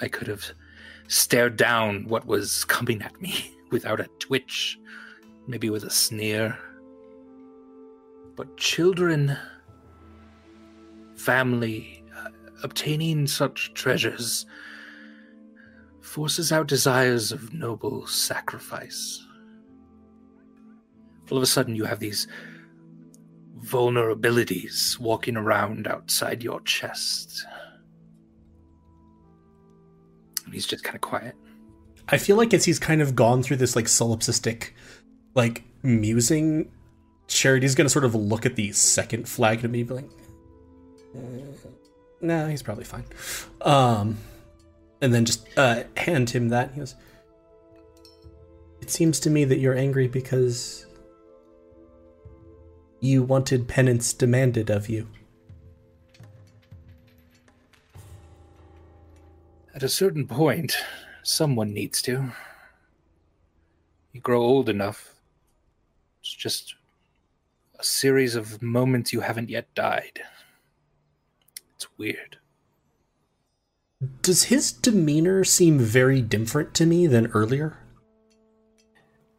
[0.00, 0.44] I could have
[1.08, 4.78] stared down what was coming at me without a twitch,
[5.46, 6.58] maybe with a sneer.
[8.36, 9.36] But children,
[11.16, 12.30] family, uh,
[12.62, 14.46] obtaining such treasures
[16.00, 19.24] forces out desires of noble sacrifice.
[21.30, 22.28] All of a sudden, you have these
[23.64, 27.46] vulnerabilities walking around outside your chest
[30.52, 31.34] he's just kind of quiet.
[32.08, 34.70] I feel like as he's kind of gone through this like solipsistic,
[35.34, 36.70] like musing,
[37.28, 40.10] Charity's gonna sort of look at the second flag to me, be like,
[41.16, 41.54] mm,
[42.20, 43.04] "Nah, he's probably fine,"
[43.62, 44.18] um,
[45.00, 46.72] and then just uh, hand him that.
[46.72, 46.94] He goes,
[48.82, 50.86] "It seems to me that you're angry because
[53.00, 55.08] you wanted penance demanded of you."
[59.74, 60.76] At a certain point,
[61.24, 62.30] someone needs to.
[64.12, 65.16] You grow old enough.
[66.20, 66.76] It's just
[67.80, 70.20] a series of moments you haven't yet died.
[71.74, 72.38] It's weird.
[74.22, 77.76] Does his demeanor seem very different to me than earlier?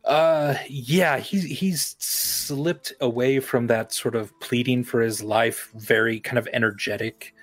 [0.03, 6.19] Uh yeah, he's he's slipped away from that sort of pleading for his life, very
[6.19, 7.33] kind of energetic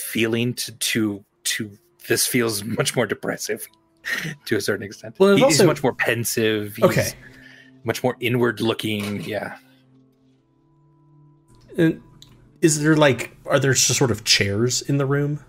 [0.00, 1.70] feeling to to to
[2.08, 3.66] this feels much more depressive
[4.46, 5.16] to a certain extent.
[5.18, 6.76] Well, he's also, much more pensive.
[6.76, 7.12] He's okay,
[7.84, 9.22] much more inward looking.
[9.22, 9.56] Yeah.
[11.76, 12.02] And
[12.60, 15.44] is there like are there just sort of chairs in the room?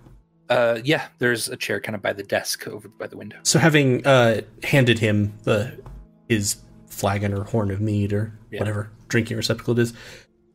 [0.50, 3.38] Uh, yeah, there's a chair kind of by the desk over by the window.
[3.44, 5.80] So having uh handed him the
[6.28, 8.60] his flagon or horn of mead or yeah.
[8.60, 9.94] whatever drinking receptacle it is,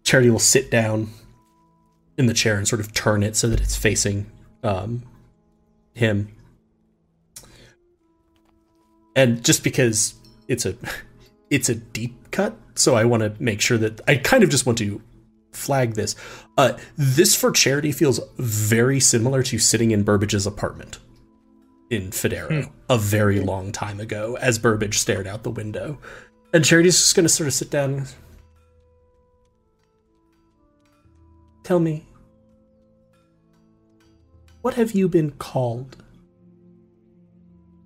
[0.05, 1.09] Charity will sit down
[2.19, 4.31] in the chair and sort of turn it so that it's facing
[4.63, 5.03] um,
[5.95, 6.35] him.
[9.15, 10.15] And just because
[10.49, 10.77] it's a
[11.51, 14.67] it's a deep cut, so I want to make sure that I kind of just
[14.67, 15.01] want to
[15.53, 16.15] flag this.
[16.59, 20.99] Uh, this for charity feels very similar to sitting in Burbage's apartment
[21.89, 22.73] in Federo hmm.
[22.91, 25.99] a very long time ago as Burbage stared out the window.
[26.53, 28.07] And Charity's just going to sort of sit down
[31.67, 32.07] Tell me,
[34.63, 35.97] what have you been called?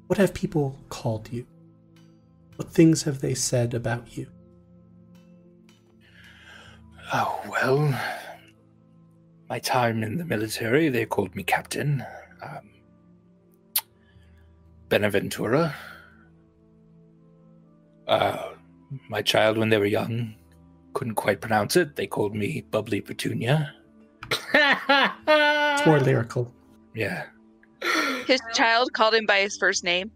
[0.06, 1.46] What have people called you?
[2.56, 4.26] What things have they said about you?
[7.14, 7.98] Oh, well,
[9.48, 12.04] my time in the military, they called me Captain.
[12.42, 12.68] Um,
[14.90, 15.74] Benaventura.
[18.06, 18.50] Uh,
[19.08, 20.34] my child, when they were young,
[20.94, 21.96] couldn't quite pronounce it.
[21.96, 23.74] They called me Bubbly Petunia.
[24.30, 26.52] it's more lyrical.
[26.94, 27.26] Yeah.
[28.26, 30.10] His child called him by his first name.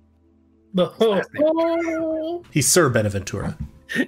[2.50, 3.56] He's Sir Benaventura.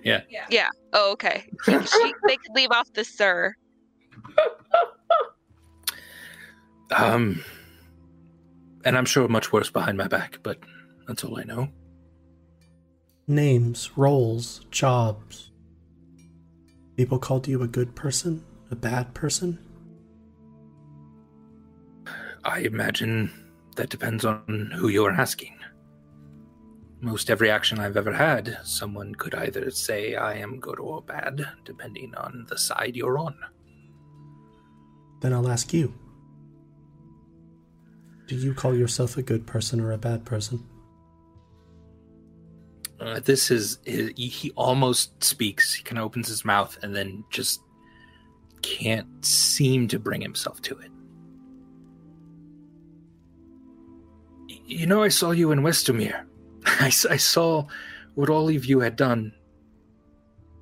[0.02, 0.22] Yeah.
[0.50, 0.68] Yeah.
[0.92, 1.44] Oh, okay.
[1.64, 3.54] She, she, they could leave off the Sir.
[6.90, 7.42] Um,
[8.84, 10.58] and I'm sure much worse behind my back, but
[11.06, 11.68] that's all I know.
[13.26, 15.50] Names, roles, jobs.
[16.96, 19.58] People called you a good person, a bad person.
[22.42, 23.30] I imagine
[23.76, 25.58] that depends on who you're asking.
[27.00, 31.46] Most every action I've ever had, someone could either say I am good or bad,
[31.64, 33.36] depending on the side you're on.
[35.20, 35.92] Then I'll ask you.
[38.26, 40.66] Do you call yourself a good person or a bad person?
[42.98, 45.74] Uh, this is he, almost speaks.
[45.74, 47.60] He kind of opens his mouth and then just
[48.62, 50.90] can't seem to bring himself to it.
[54.64, 56.24] You know, I saw you in Westermere.
[56.66, 57.66] I, I saw
[58.14, 59.32] what all of you had done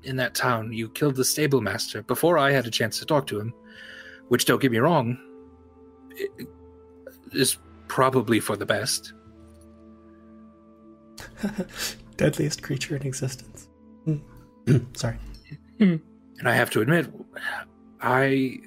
[0.02, 0.72] in that town.
[0.72, 3.54] You killed the stable master before I had a chance to talk to him,
[4.28, 5.18] which, don't get me wrong,
[7.32, 9.12] is probably for the best.
[12.16, 13.68] Deadliest creature in existence.
[14.04, 14.18] Hmm.
[14.94, 15.18] Sorry.
[15.80, 17.12] And I have to admit,
[18.00, 18.58] I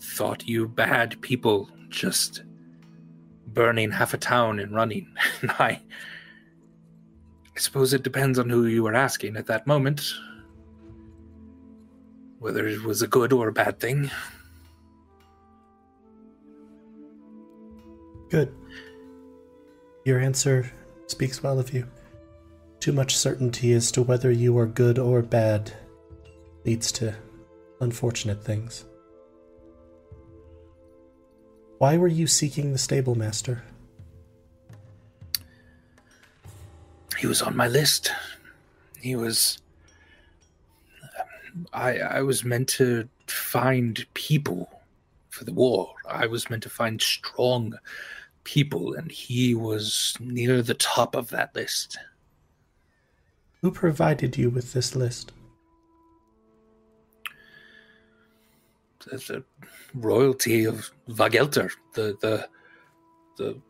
[0.00, 2.42] thought you bad people just
[3.48, 5.08] burning half a town and running.
[5.42, 5.80] And I,
[7.56, 10.12] I suppose it depends on who you were asking at that moment,
[12.38, 14.10] whether it was a good or a bad thing.
[18.30, 18.54] Good.
[20.04, 20.70] Your answer
[21.08, 21.86] speaks well of you.
[22.80, 25.72] Too much certainty as to whether you are good or bad
[26.64, 27.14] leads to
[27.80, 28.86] unfortunate things.
[31.76, 33.62] Why were you seeking the stable master?
[37.18, 38.12] He was on my list.
[38.98, 39.58] He was.
[41.02, 44.82] Um, I I was meant to find people
[45.28, 45.94] for the war.
[46.08, 47.78] I was meant to find strong
[48.44, 51.98] people, and he was near the top of that list.
[53.62, 55.32] Who provided you with this list?
[59.04, 59.44] The, the
[59.94, 62.48] royalty of Vagelter, the the
[63.36, 63.60] the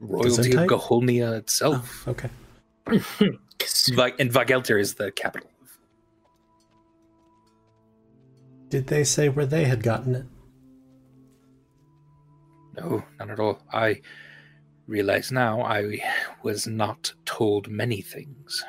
[0.00, 2.04] royalty of Goholnia itself.
[2.06, 2.30] Oh, okay.
[2.86, 5.50] and Vagelter is the capital.
[8.68, 10.26] Did they say where they had gotten it?
[12.76, 13.60] No, not at all.
[13.72, 14.00] I
[14.86, 16.00] realize now I
[16.42, 18.64] was not told many things.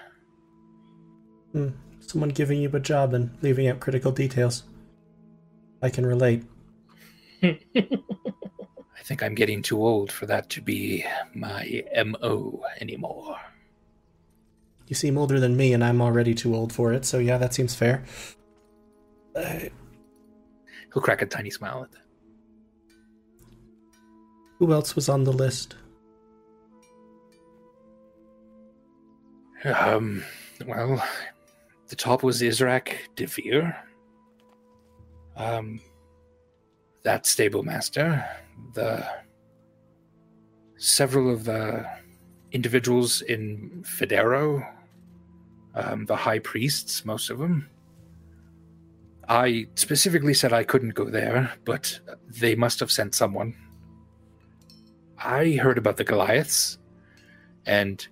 [1.52, 1.70] Hmm.
[1.99, 4.64] Someone giving you a job and leaving out critical details.
[5.82, 6.43] I can relate.
[7.43, 13.38] I think I'm getting too old for that to be my MO anymore.
[14.88, 17.54] You seem older than me, and I'm already too old for it, so yeah, that
[17.54, 18.04] seems fair.
[19.36, 19.70] Uh,
[20.93, 22.02] He'll crack a tiny smile at that.
[24.60, 25.76] Who else was on the list?
[29.64, 30.24] Um,
[30.66, 31.04] well,
[31.91, 33.75] the top was Israk Devere.
[35.35, 35.81] Um,
[37.03, 38.25] that stable master,
[38.73, 39.05] the
[40.77, 41.85] several of the
[42.53, 44.65] individuals in Federo,
[45.75, 47.69] um, the high priests, most of them.
[49.27, 53.53] I specifically said I couldn't go there, but they must have sent someone.
[55.17, 56.77] I heard about the Goliaths
[57.65, 58.07] and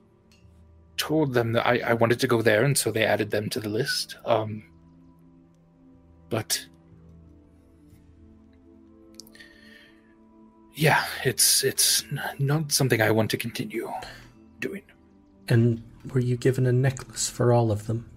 [1.00, 3.60] told them that I, I wanted to go there, and so they added them to
[3.60, 4.18] the list.
[4.26, 4.64] Um,
[6.30, 6.68] but
[10.76, 12.04] yeah, it's it's
[12.38, 13.91] not something I want to continue
[14.60, 14.84] doing.
[15.47, 15.82] And
[16.14, 18.08] were you given a necklace for all of them?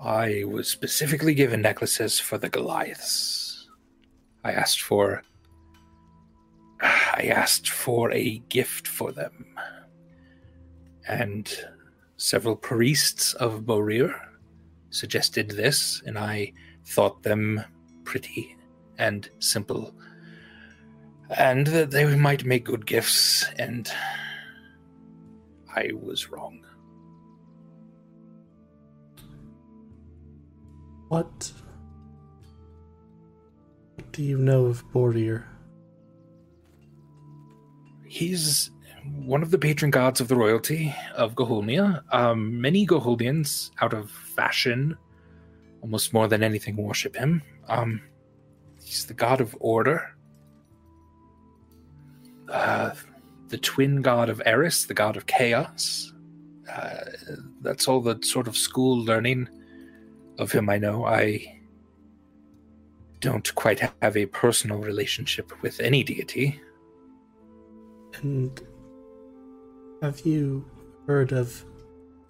[0.00, 3.68] I was specifically given necklaces for the Goliaths.
[4.44, 5.22] I asked for
[6.80, 9.46] I asked for a gift for them.
[11.08, 11.50] And
[12.18, 14.14] several priests of Borir
[14.90, 16.52] suggested this, and I
[16.84, 17.64] thought them
[18.04, 18.56] pretty
[18.98, 19.94] and simple.
[21.30, 23.90] And that they might make good gifts, and
[25.74, 26.64] I was wrong.
[31.08, 31.52] What
[34.12, 35.44] do you know of Borir?
[38.06, 38.70] He's
[39.24, 42.02] one of the patron gods of the royalty of Goholnia.
[42.12, 44.96] Um, many Goholians, out of fashion,
[45.82, 47.42] almost more than anything, worship him.
[47.68, 48.00] Um,
[48.82, 50.14] he's the god of order,
[52.50, 52.92] uh,
[53.48, 56.12] the twin god of Eris, the god of chaos.
[56.70, 57.04] Uh,
[57.62, 59.48] that's all the sort of school learning
[60.38, 61.04] of him I know.
[61.04, 61.60] I
[63.20, 66.60] don't quite have a personal relationship with any deity.
[68.22, 68.60] And
[70.02, 70.64] have you
[71.06, 71.64] heard of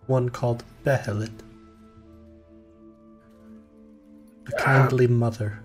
[0.06, 1.32] one called Behelit?
[4.46, 5.62] The uh, kindly uh, mother.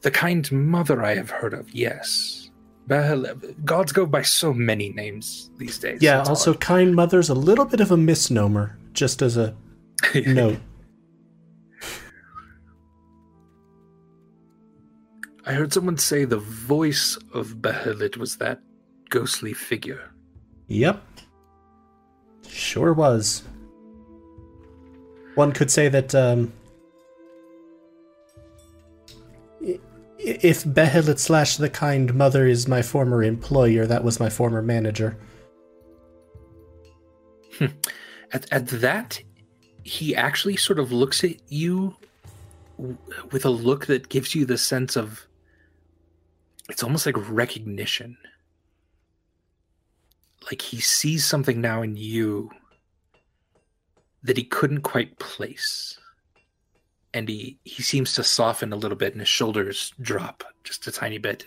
[0.00, 2.50] The kind mother I have heard of, yes.
[2.88, 3.64] Behelit.
[3.64, 6.02] Gods go by so many names these days.
[6.02, 6.60] Yeah, also, hard.
[6.60, 9.54] kind mother's a little bit of a misnomer, just as a
[10.14, 10.58] note.
[15.46, 18.60] I heard someone say the voice of Behelit was that
[19.08, 20.10] ghostly figure.
[20.68, 21.02] Yep.
[22.50, 23.42] Sure was.
[25.34, 26.52] One could say that um,
[30.18, 35.16] if Behelit slash the kind mother is my former employer, that was my former manager.
[37.58, 37.66] Hmm.
[38.32, 39.20] at, at that,
[39.82, 41.96] he actually sort of looks at you
[43.30, 45.26] with a look that gives you the sense of
[46.68, 48.16] it's almost like recognition
[50.46, 52.50] like he sees something now in you
[54.22, 55.98] that he couldn't quite place.
[57.12, 60.92] And he he seems to soften a little bit and his shoulders drop just a
[60.92, 61.44] tiny bit.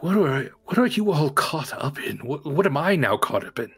[0.00, 2.18] What are what are you all caught up in?
[2.18, 3.72] What, what am i now caught up in?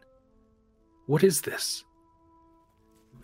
[1.07, 1.85] What is this?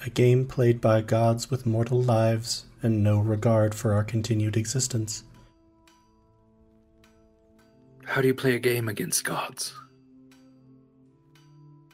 [0.05, 5.23] A game played by gods with mortal lives and no regard for our continued existence
[8.05, 9.75] how do you play a game against gods?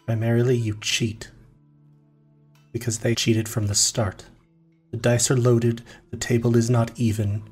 [0.07, 1.31] Primarily, you cheat.
[2.73, 4.25] Because they cheated from the start.
[4.91, 7.43] The dice are loaded, the table is not even.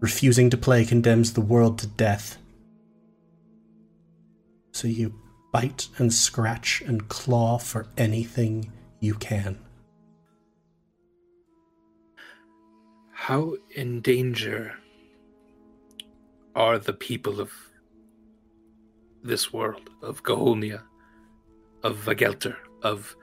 [0.00, 2.36] Refusing to play condemns the world to death.
[4.72, 5.14] So you
[5.50, 8.70] bite and scratch and claw for anything
[9.00, 9.58] you can.
[13.12, 14.74] How in danger
[16.54, 17.52] are the people of
[19.22, 20.82] this world, of Goholnia,
[21.82, 23.16] of Vagelter, of.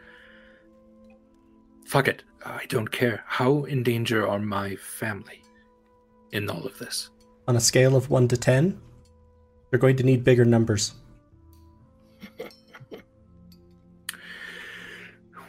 [1.85, 3.23] Fuck it, I don't care.
[3.27, 5.43] How in danger are my family
[6.31, 7.09] in all of this?
[7.47, 8.79] on a scale of 1 to 10,
[9.69, 10.93] they're going to need bigger numbers.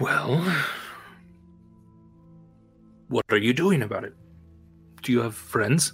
[0.00, 0.44] Well,
[3.08, 4.14] what are you doing about it?
[5.02, 5.92] Do you have friends?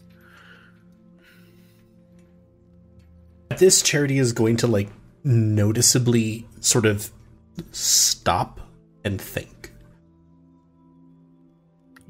[3.59, 4.89] This charity is going to like
[5.25, 7.11] noticeably sort of
[7.73, 8.61] stop
[9.05, 9.73] and think.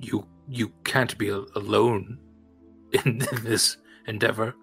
[0.01, 2.19] You you can't be alone
[2.93, 4.55] in this endeavor.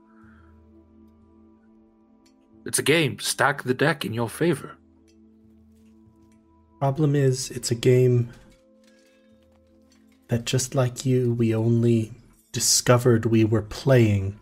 [2.66, 3.20] It's a game.
[3.20, 4.78] Stack the deck in your favor.
[6.80, 8.32] Problem is, it's a game
[10.28, 12.12] that just like you, we only
[12.52, 14.40] discovered we were playing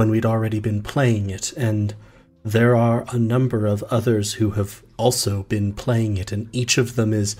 [0.00, 1.94] when we'd already been playing it, and
[2.42, 6.96] there are a number of others who have also been playing it, and each of
[6.96, 7.36] them is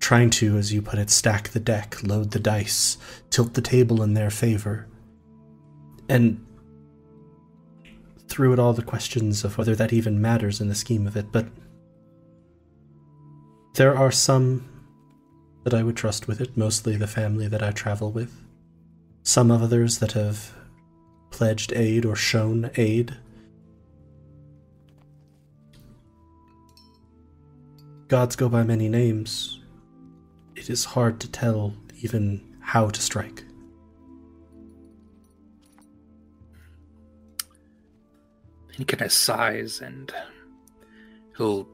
[0.00, 2.98] trying to, as you put it, stack the deck, load the dice,
[3.30, 4.88] tilt the table in their favor.
[6.08, 6.44] And
[8.26, 11.30] through it all the questions of whether that even matters in the scheme of it,
[11.30, 11.46] but
[13.74, 14.68] there are some
[15.62, 18.36] that I would trust with it, mostly the family that I travel with.
[19.22, 20.56] Some of others that have
[21.30, 23.16] pledged aid or shown aid.
[28.08, 29.60] Gods go by many names.
[30.56, 33.44] It is hard to tell even how to strike.
[38.72, 40.12] He kind of sighs and
[41.36, 41.68] he'll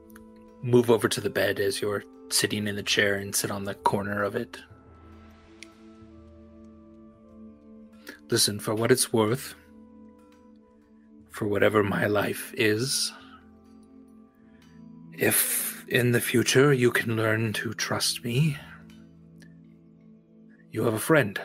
[0.61, 3.73] move over to the bed as you're sitting in the chair and sit on the
[3.73, 4.57] corner of it.
[8.29, 9.55] Listen, for what it's worth,
[11.31, 13.13] for whatever my life is,
[15.13, 18.57] if in the future you can learn to trust me,
[20.71, 21.39] you have a friend.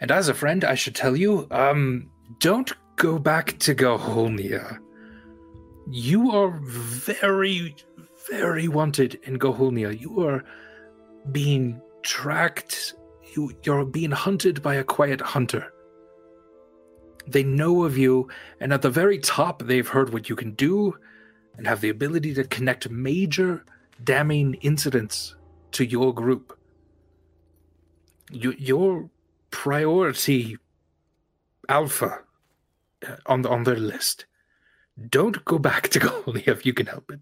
[0.00, 4.78] And as a friend, I should tell you, um, don't go back to Goholnia.
[5.90, 7.74] You are very,
[8.30, 9.98] very wanted in Goholnia.
[9.98, 10.44] You are
[11.30, 12.94] being tracked.
[13.38, 15.72] You, you're being hunted by a quiet hunter.
[17.24, 18.28] They know of you,
[18.58, 20.96] and at the very top, they've heard what you can do
[21.56, 23.64] and have the ability to connect major
[24.02, 25.36] damning incidents
[25.70, 26.58] to your group.
[28.32, 29.08] You, your
[29.52, 30.56] priority
[31.68, 32.22] alpha
[33.06, 34.26] uh, on the, on their list.
[35.08, 37.20] Don't go back to Goholnia if you can help it.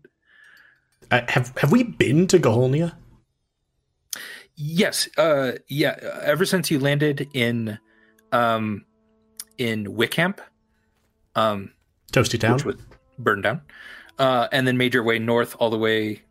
[1.10, 2.94] Uh, have have we been to Goholnia?
[4.56, 5.08] Yes.
[5.16, 5.96] Uh, yeah.
[6.22, 7.78] Ever since you landed in,
[8.32, 8.84] um,
[9.58, 10.38] in Wickamp,
[11.34, 11.72] um,
[12.12, 12.76] Toasty Town, which was
[13.18, 13.60] burned down,
[14.18, 16.22] uh, and then made your way north all the way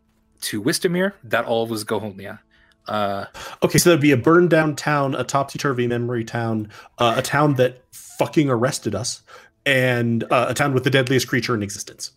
[0.42, 1.12] to Wistamere.
[1.24, 2.40] That all was Goholnia.
[2.88, 3.26] Uh,
[3.62, 7.22] okay, so there'd be a burned down town, a topsy turvy memory town, uh, a
[7.22, 9.22] town that fucking arrested us,
[9.64, 12.12] and uh, a town with the deadliest creature in existence.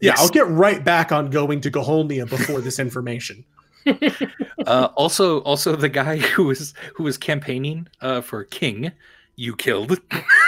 [0.00, 0.20] Yeah, yes.
[0.20, 3.44] I'll get right back on going to Goholnia before this information.
[4.66, 8.92] uh, also, also the guy who was who was campaigning uh, for king,
[9.36, 9.98] you killed.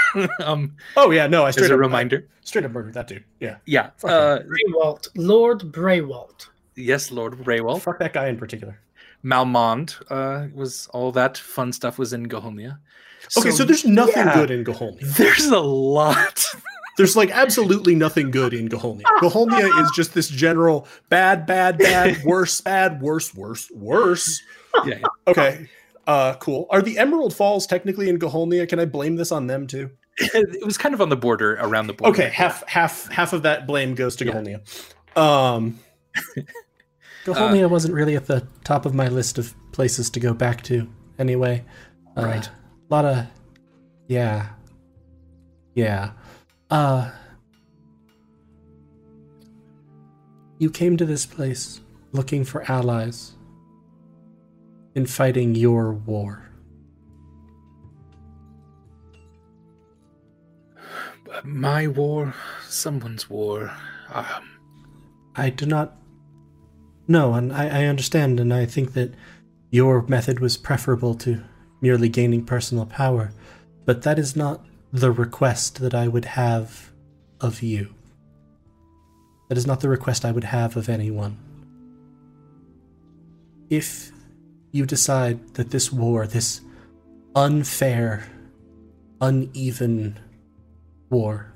[0.44, 3.24] um, oh yeah, no, I straight as a reminder, I straight up murdered that dude.
[3.40, 3.90] Yeah, yeah.
[4.04, 6.48] Uh, Braywalt, Lord Braywalt.
[6.76, 7.82] Yes, Lord Braywalt.
[7.82, 8.78] Fuck that guy in particular.
[9.24, 12.78] Malmond uh, was all that fun stuff was in Goholnia.
[13.36, 15.00] Okay, so, so there's nothing yeah, good in Goholnia.
[15.16, 16.44] There's a lot.
[16.96, 19.04] there's like absolutely nothing good in Goholnia.
[19.20, 24.42] Goholnia is just this general bad, bad, bad, worse, bad, worse, worse, worse.
[24.84, 24.98] Yeah.
[25.26, 25.68] Okay.
[26.06, 26.66] Uh, cool.
[26.70, 28.68] Are the Emerald Falls technically in Goholnia?
[28.68, 29.90] Can I blame this on them too?
[30.18, 32.12] It was kind of on the border, around the border.
[32.12, 34.32] Okay, half half half of that blame goes to yeah.
[34.32, 35.18] Goholnia.
[35.18, 35.78] Um,
[37.26, 40.62] Goholnia uh, wasn't really at the top of my list of places to go back
[40.64, 40.88] to.
[41.18, 41.64] Anyway,
[42.16, 42.46] uh, right.
[42.46, 43.26] A lot of,
[44.06, 44.50] yeah,
[45.74, 46.12] yeah.
[46.70, 47.10] Uh,
[50.58, 51.80] you came to this place
[52.12, 53.34] looking for allies
[54.94, 56.42] in fighting your war.
[61.44, 62.34] My war,
[62.66, 63.70] someone's war.
[64.12, 64.58] Um,
[65.36, 65.96] I do not
[67.06, 69.12] know, and I, I understand, and I think that
[69.70, 71.42] your method was preferable to
[71.80, 73.32] merely gaining personal power,
[73.84, 76.92] but that is not the request that I would have
[77.40, 77.94] of you.
[79.48, 81.38] That is not the request I would have of anyone.
[83.70, 84.12] If
[84.72, 86.60] you decide that this war, this
[87.34, 88.26] unfair,
[89.20, 90.18] uneven
[91.10, 91.52] war,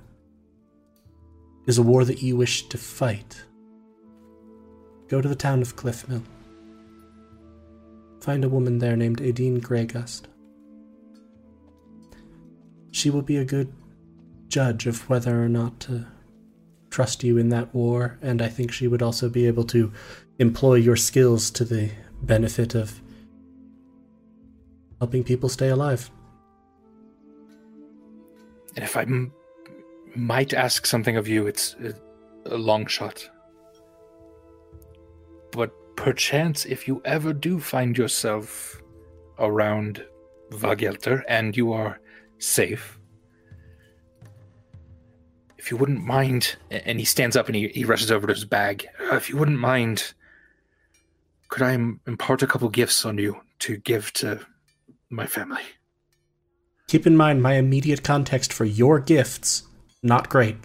[1.67, 3.45] is a war that you wish to fight,
[5.09, 6.23] go to the town of Cliffmill.
[8.21, 10.23] Find a woman there named Adine Greygust.
[12.91, 13.73] She will be a good
[14.49, 16.07] judge of whether or not to
[16.91, 19.93] trust you in that war, and I think she would also be able to
[20.39, 21.91] employ your skills to the
[22.23, 23.01] benefit of
[24.99, 26.11] helping people stay alive.
[28.77, 29.33] And if I m-
[30.15, 31.95] might ask something of you, it's a,
[32.47, 33.29] a long shot.
[35.53, 38.83] But perchance, if you ever do find yourself
[39.39, 40.05] around
[40.51, 42.01] Vagelter and you are
[42.41, 42.99] safe,
[45.59, 48.45] if you wouldn't mind, and he stands up and he, he rushes over to his
[48.45, 48.89] bag.
[49.01, 50.15] Uh, if you wouldn't mind,
[51.49, 54.41] could I impart a couple gifts on you to give to
[55.11, 55.63] my family?
[56.89, 59.65] Keep in mind my immediate context for your gifts,
[60.03, 60.57] not great.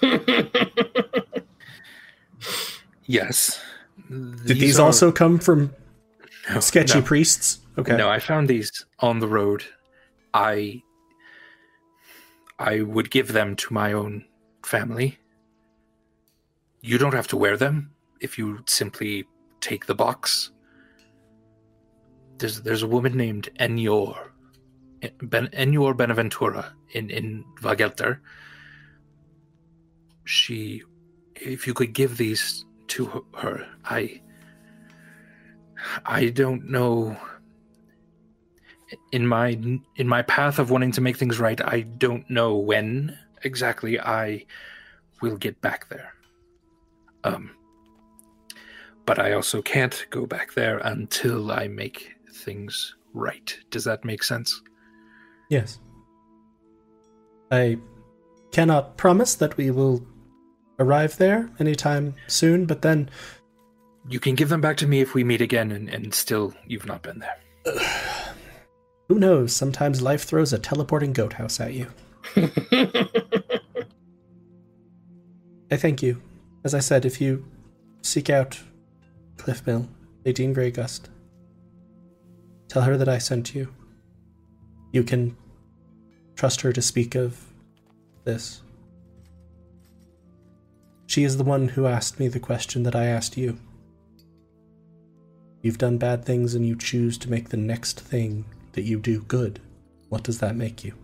[3.06, 3.60] yes.
[4.10, 4.86] These Did these are...
[4.86, 5.74] also come from
[6.50, 7.04] no, sketchy no.
[7.04, 7.58] priests?
[7.78, 7.96] Okay.
[7.96, 9.64] No, I found these on the road.
[10.34, 10.82] I
[12.58, 14.24] I would give them to my own
[14.64, 15.18] family.
[16.80, 19.24] You don't have to wear them if you simply
[19.60, 20.50] take the box.
[22.38, 24.30] There's there's a woman named Enyor,
[25.22, 28.18] ben, Enyor Benaventura in in Vagelter.
[30.24, 30.82] She,
[31.36, 34.20] if you could give these to her, I.
[36.06, 37.16] I don't know
[39.12, 39.50] in my
[39.96, 44.44] in my path of wanting to make things right, I don't know when exactly I
[45.20, 46.12] will get back there.
[47.24, 47.50] Um,
[49.06, 53.56] but I also can't go back there until I make things right.
[53.70, 54.60] Does that make sense?
[55.50, 55.78] Yes.
[57.50, 57.78] I
[58.52, 60.04] cannot promise that we will
[60.78, 63.10] arrive there anytime soon, but then.
[64.06, 66.84] You can give them back to me if we meet again and, and still you've
[66.84, 67.38] not been there.
[69.08, 69.54] Who knows?
[69.54, 71.88] Sometimes life throws a teleporting goat house at you.
[75.70, 76.22] I thank you.
[76.64, 77.44] As I said, if you
[78.02, 78.60] seek out
[79.36, 79.88] Cliff Mill,
[80.24, 81.08] Nadine Greygust,
[82.68, 83.74] tell her that I sent you.
[84.92, 85.36] You can
[86.36, 87.44] trust her to speak of
[88.24, 88.62] this.
[91.06, 93.58] She is the one who asked me the question that I asked you.
[95.60, 98.44] You've done bad things and you choose to make the next thing
[98.74, 99.60] that you do good,
[100.08, 100.94] what does that make you?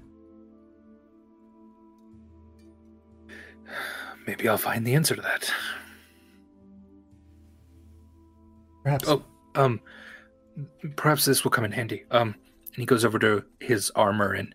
[4.27, 5.53] Maybe I'll find the answer to that.
[8.85, 9.09] Perhaps.
[9.09, 9.81] Oh, um,
[10.97, 12.05] perhaps this will come in handy.
[12.11, 12.35] Um,
[12.67, 14.55] and he goes over to his armor and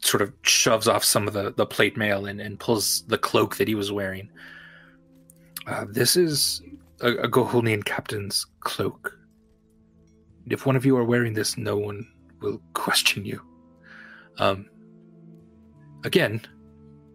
[0.00, 3.56] sort of shoves off some of the, the plate mail and, and pulls the cloak
[3.56, 4.30] that he was wearing.
[5.66, 6.62] Uh, this is
[7.00, 9.18] a, a Goholnian captain's cloak.
[10.46, 12.06] If one of you are wearing this, no one
[12.40, 13.40] will question you.
[14.38, 14.68] Um,
[16.04, 16.40] again,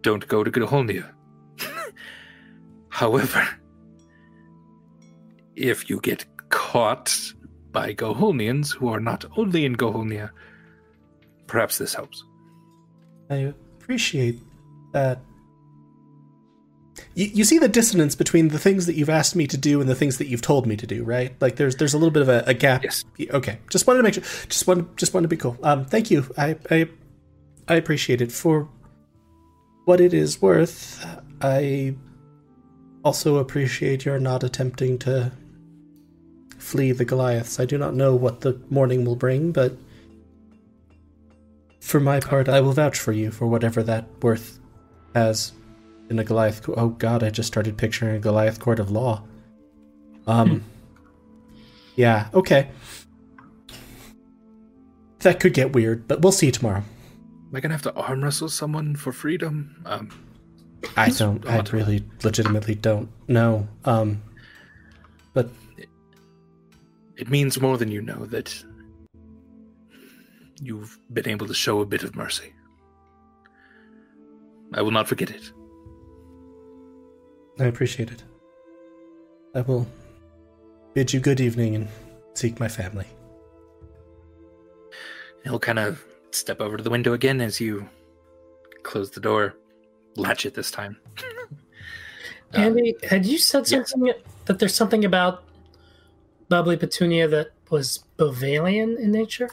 [0.02, 1.10] don't go to Goholnia.
[2.88, 3.46] However,
[5.56, 7.32] if you get caught
[7.70, 10.30] by Goholnians who are not only in Goholnia,
[11.46, 12.24] perhaps this helps.
[13.28, 14.40] I appreciate
[14.92, 15.20] that
[17.14, 19.88] you, you see the dissonance between the things that you've asked me to do and
[19.88, 21.34] the things that you've told me to do, right?
[21.40, 22.84] Like there's there's a little bit of a, a gap.
[22.84, 23.04] Yes.
[23.30, 23.58] Okay.
[23.68, 24.22] Just wanted to make sure.
[24.48, 25.56] Just want just wanted to be cool.
[25.62, 26.26] Um, thank you.
[26.36, 26.88] I I
[27.68, 28.68] I appreciate it for
[29.84, 31.04] what it is worth.
[31.40, 31.96] I
[33.04, 35.32] also appreciate your not attempting to
[36.58, 37.58] flee the Goliaths.
[37.58, 39.72] I do not know what the morning will bring, but
[41.80, 44.58] for my part, I will vouch for you for whatever that worth
[45.14, 45.52] has
[46.10, 46.68] in a Goliath.
[46.68, 49.22] Oh God, I just started picturing a Goliath court of law.
[50.26, 50.58] Um, hmm.
[51.96, 52.68] yeah, okay.
[55.20, 56.82] That could get weird, but we'll see you tomorrow.
[57.48, 59.82] Am I gonna have to arm wrestle someone for freedom?
[59.86, 60.10] Um,
[60.96, 61.46] I don't.
[61.46, 63.68] I really, legitimately don't know.
[63.84, 64.22] Um,
[65.32, 65.88] but it,
[67.16, 68.64] it means more than you know that
[70.60, 72.52] you've been able to show a bit of mercy.
[74.74, 75.52] I will not forget it.
[77.60, 78.24] I appreciate it.
[79.54, 79.86] I will
[80.94, 81.88] bid you good evening and
[82.32, 83.06] seek my family.
[85.44, 87.86] He'll kind of step over to the window again as you
[88.82, 89.56] close the door,
[90.16, 90.96] latch it this time.
[92.54, 94.16] Andy, um, had you said something yes.
[94.46, 95.44] that there's something about
[96.48, 99.50] Bubbly Petunia that was Bovalian in nature?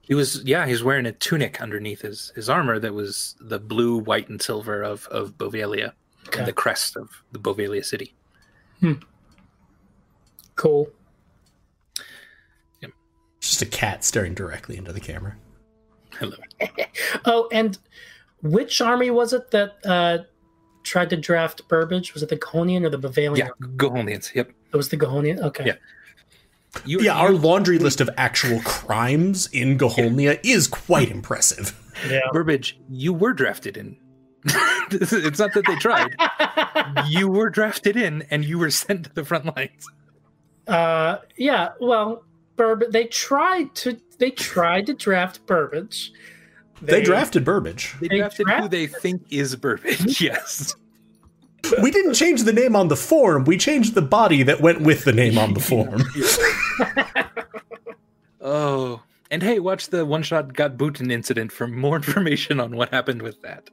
[0.00, 3.98] He was, yeah, he's wearing a tunic underneath his, his armor that was the blue,
[3.98, 5.92] white, and silver of, of Bovalia
[6.34, 6.40] okay.
[6.40, 8.14] and the crest of the Bovalia city.
[8.80, 8.94] Hmm.
[10.56, 10.90] Cool.
[12.80, 12.90] Yep.
[13.38, 15.36] It's just a cat staring directly into the camera.
[16.18, 16.36] Hello.
[17.24, 17.78] oh, and
[18.42, 20.18] which army was it that uh,
[20.82, 22.14] tried to draft Burbage?
[22.14, 23.38] Was it the Gahonian or the Bovalian?
[23.38, 24.34] Yeah, Gahonians.
[24.34, 24.50] Yep.
[24.72, 25.40] It was the Gahonian?
[25.40, 25.66] Okay.
[25.66, 25.74] Yeah.
[26.86, 30.54] You, yeah, you, our laundry list of actual crimes in Goholnia yeah.
[30.54, 31.76] is quite impressive.
[32.08, 32.20] Yeah.
[32.32, 33.96] Burbage, you were drafted in.
[34.90, 36.16] it's not that they tried.
[37.08, 39.86] you were drafted in and you were sent to the front lines.
[40.66, 42.24] Uh, yeah, well,
[42.56, 46.12] Burbage, they tried to they tried to draft Burbage.
[46.82, 47.94] They, they drafted Burbage.
[48.00, 50.20] They, they drafted who they think is Burbage.
[50.20, 50.74] Yes.
[51.82, 53.44] we didn't change the name on the form.
[53.44, 56.02] We changed the body that went with the name on the form.
[58.40, 62.88] oh, and hey, watch the one shot got Booten incident for more information on what
[62.90, 63.68] happened with that.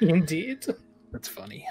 [0.00, 0.66] Indeed,
[1.12, 1.66] that's funny.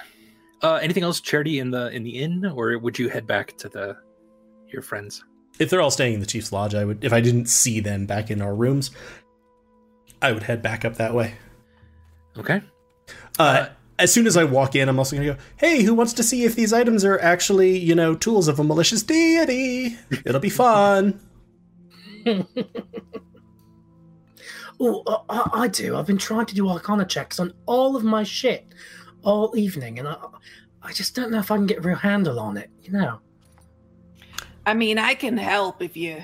[0.61, 3.69] Uh, anything else, Charity, in the in the inn, or would you head back to
[3.69, 3.97] the
[4.67, 5.23] your friends?
[5.59, 7.03] If they're all staying in the chief's lodge, I would.
[7.03, 8.91] If I didn't see them back in our rooms,
[10.21, 11.35] I would head back up that way.
[12.37, 12.61] Okay.
[13.39, 13.69] Uh, uh,
[13.99, 16.23] as soon as I walk in, I'm also going to go, hey, who wants to
[16.23, 19.97] see if these items are actually, you know, tools of a malicious deity?
[20.25, 21.19] It'll be fun.
[24.79, 25.95] oh, I, I, do.
[25.95, 28.65] I've been trying to do arcana checks on all of my shit
[29.23, 30.17] all evening, and I,
[30.81, 33.19] I just don't know if I can get a real handle on it, you know?
[34.65, 36.23] I mean, I can help if you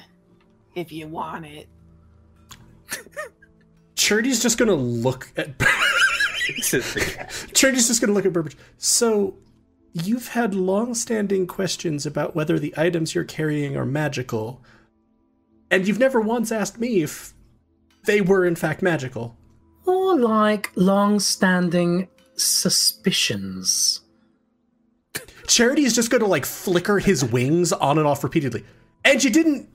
[0.75, 1.67] if you want it.
[3.95, 5.57] Charity's just gonna look at
[7.53, 8.57] Charity's just gonna look at Burbage.
[8.77, 9.37] So
[9.93, 14.61] you've had long-standing questions about whether the items you're carrying are magical,
[15.71, 17.33] and you've never once asked me if
[18.05, 19.37] they were in fact magical.
[19.85, 24.01] Or like long-standing suspicions.
[25.47, 28.63] Charity is just going to like flicker his wings on and off repeatedly.
[29.05, 29.69] And you didn't.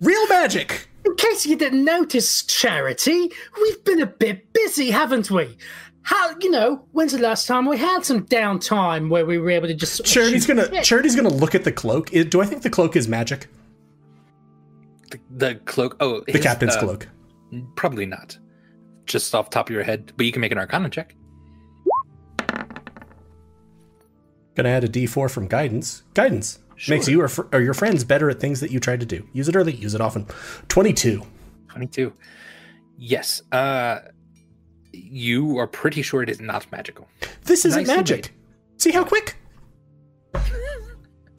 [0.00, 0.88] Real magic!
[1.04, 3.30] In case you didn't notice, Charity,
[3.60, 5.56] we've been a bit busy, haven't we?
[6.02, 6.84] How you know?
[6.92, 10.04] When's the last time we had some downtime where we were able to just?
[10.04, 10.82] Charity's gonna?
[10.82, 12.10] Charity's gonna look at the cloak.
[12.10, 13.48] Do I think the cloak is magic?
[15.12, 15.96] The, the cloak.
[16.00, 17.08] Oh, the his, captain's uh, cloak.
[17.76, 18.36] Probably not.
[19.06, 21.14] Just off top of your head, but you can make an Arcana check.
[24.54, 26.02] Gonna add a D4 from guidance.
[26.14, 26.94] Guidance sure.
[26.96, 29.26] makes you or, or your friends better at things that you tried to do.
[29.32, 30.26] Use it early, use it often.
[30.68, 31.22] 22.
[31.68, 32.12] 22.
[32.98, 33.42] Yes.
[33.50, 34.00] Uh,
[34.92, 37.08] you are pretty sure it is not magical.
[37.44, 38.34] This isn't nice magic.
[38.76, 39.36] See how quick?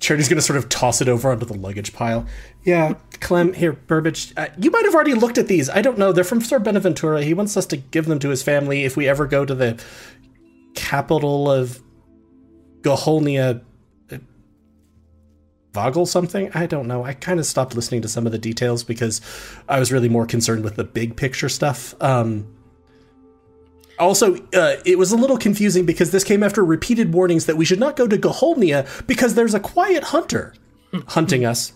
[0.04, 2.26] Charity's gonna sort of toss it over onto the luggage pile.
[2.64, 4.34] Yeah, Clem, here, Burbage.
[4.36, 5.70] Uh, you might have already looked at these.
[5.70, 6.12] I don't know.
[6.12, 7.24] They're from Sir Benaventura.
[7.24, 9.82] He wants us to give them to his family if we ever go to the
[10.76, 11.82] capital of
[12.82, 13.62] Goholnia
[14.12, 14.18] uh,
[15.74, 16.51] Vogel something?
[16.54, 17.04] I don't know.
[17.06, 19.22] I kind of stopped listening to some of the details because
[19.70, 21.95] I was really more concerned with the big picture stuff.
[22.01, 22.54] Um,
[23.99, 27.65] also, uh, it was a little confusing because this came after repeated warnings that we
[27.65, 30.53] should not go to Goholnia because there's a quiet hunter
[31.07, 31.73] hunting us.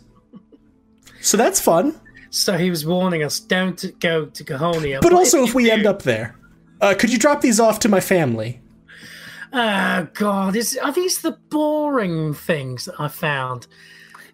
[1.22, 2.00] So that's fun.
[2.30, 5.02] So he was warning us don't go to Goholnia.
[5.02, 6.36] But, but also, if, if we end up there,
[6.82, 8.62] uh, could you drop these off to my family?
[9.54, 13.68] Oh God, is are these the boring things that I found?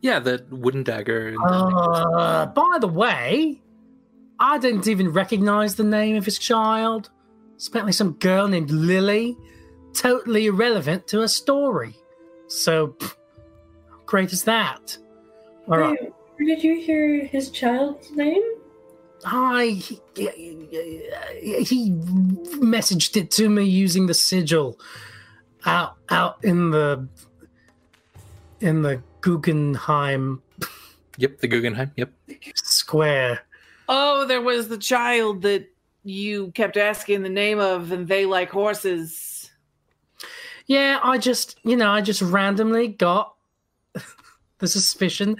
[0.01, 1.36] Yeah, the wooden dagger.
[1.41, 3.61] Uh, by the way,
[4.39, 7.09] I didn't even recognize the name of his child.
[7.64, 9.38] It's apparently some girl named Lily,
[9.93, 11.95] totally irrelevant to her story.
[12.47, 13.16] So, pff,
[13.89, 14.97] how great is that?
[15.70, 15.97] All right.
[15.97, 18.43] Wait, where did you hear his child's name?
[19.24, 20.01] I he,
[21.64, 21.91] he
[22.59, 24.78] messaged it to me using the sigil
[25.66, 27.07] out out in the
[28.59, 30.41] in the Guggenheim.
[31.16, 31.93] Yep, the Guggenheim.
[31.95, 32.11] Yep.
[32.55, 33.39] Square.
[33.88, 35.72] Oh, there was the child that
[36.04, 39.51] you kept asking the name of, and they like horses.
[40.66, 43.36] Yeah, I just, you know, I just randomly got
[44.60, 45.38] the suspicion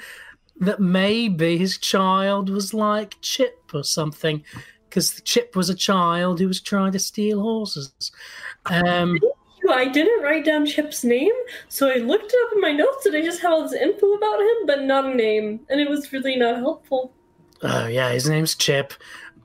[0.59, 4.43] that maybe his child was like Chip or something,
[4.89, 8.11] because Chip was a child who was trying to steal horses.
[8.66, 9.18] Um,
[9.70, 11.32] I didn't write down Chip's name,
[11.70, 14.14] so I looked it up in my notes and I just have all this info
[14.14, 17.14] about him, but not a name, and it was really not helpful.
[17.61, 18.93] Oh yeah, his name's Chip,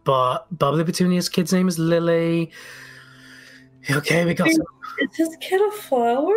[0.09, 2.51] but Bubbly Petunia's kid's name is Lily.
[3.91, 4.49] Okay, we got.
[4.49, 4.67] Is, some...
[5.03, 6.35] is his kid a flower?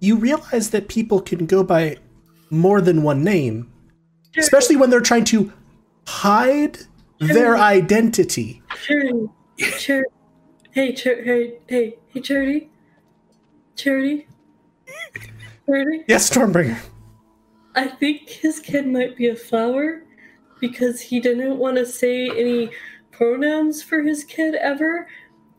[0.00, 1.98] You realize that people can go by
[2.48, 3.70] more than one name,
[4.32, 4.42] sure.
[4.42, 5.52] especially when they're trying to
[6.06, 6.78] hide
[7.20, 7.34] sure.
[7.34, 8.62] their identity.
[8.74, 10.06] Sure, sure.
[10.70, 12.70] Hey, char- hey, hey, hey, Charity,
[13.76, 14.26] Charity,
[15.66, 16.04] Charity.
[16.08, 16.78] Yes, Stormbringer.
[17.74, 20.03] I think his kid might be a flower
[20.68, 22.70] because he didn't want to say any
[23.10, 25.06] pronouns for his kid ever,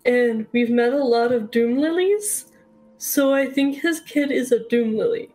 [0.03, 2.45] and we've met a lot of doom lilies,
[2.97, 5.29] so I think his kid is a doom lily.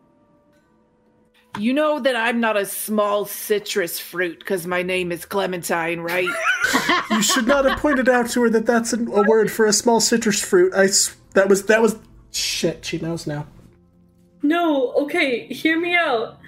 [1.56, 6.28] You know that I'm not a small citrus fruit because my name is Clementine, right?
[7.10, 9.72] you should not have pointed out to her that that's a, a word for a
[9.72, 10.74] small citrus fruit.
[10.74, 11.96] I s- that was that was
[12.32, 12.84] shit.
[12.84, 13.46] She knows now.
[14.42, 16.39] No, okay, hear me out.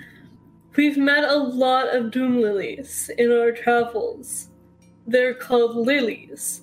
[0.76, 4.48] We've met a lot of doom lilies in our travels.
[5.06, 6.62] They're called lilies.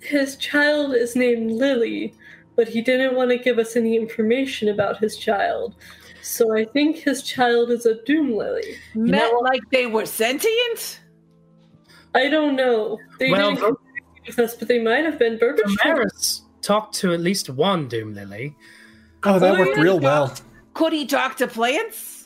[0.00, 2.14] His child is named Lily,
[2.56, 5.74] but he didn't want to give us any information about his child.
[6.22, 8.76] So I think his child is a doom lily.
[8.94, 11.00] Met like they were sentient?
[12.14, 12.98] I don't know.
[13.18, 15.38] They Well, didn't communicate with us, but they might have been.
[15.38, 18.56] Burbage Damaris talked to at least one Doom Lily.
[19.24, 19.82] Oh, that Oh, worked yeah.
[19.82, 20.34] real well.
[20.74, 22.17] Could he talk to plants?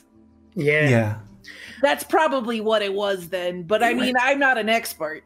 [0.55, 0.89] Yeah.
[0.89, 1.15] Yeah.
[1.81, 5.23] That's probably what it was then, but I mean, I'm not an expert.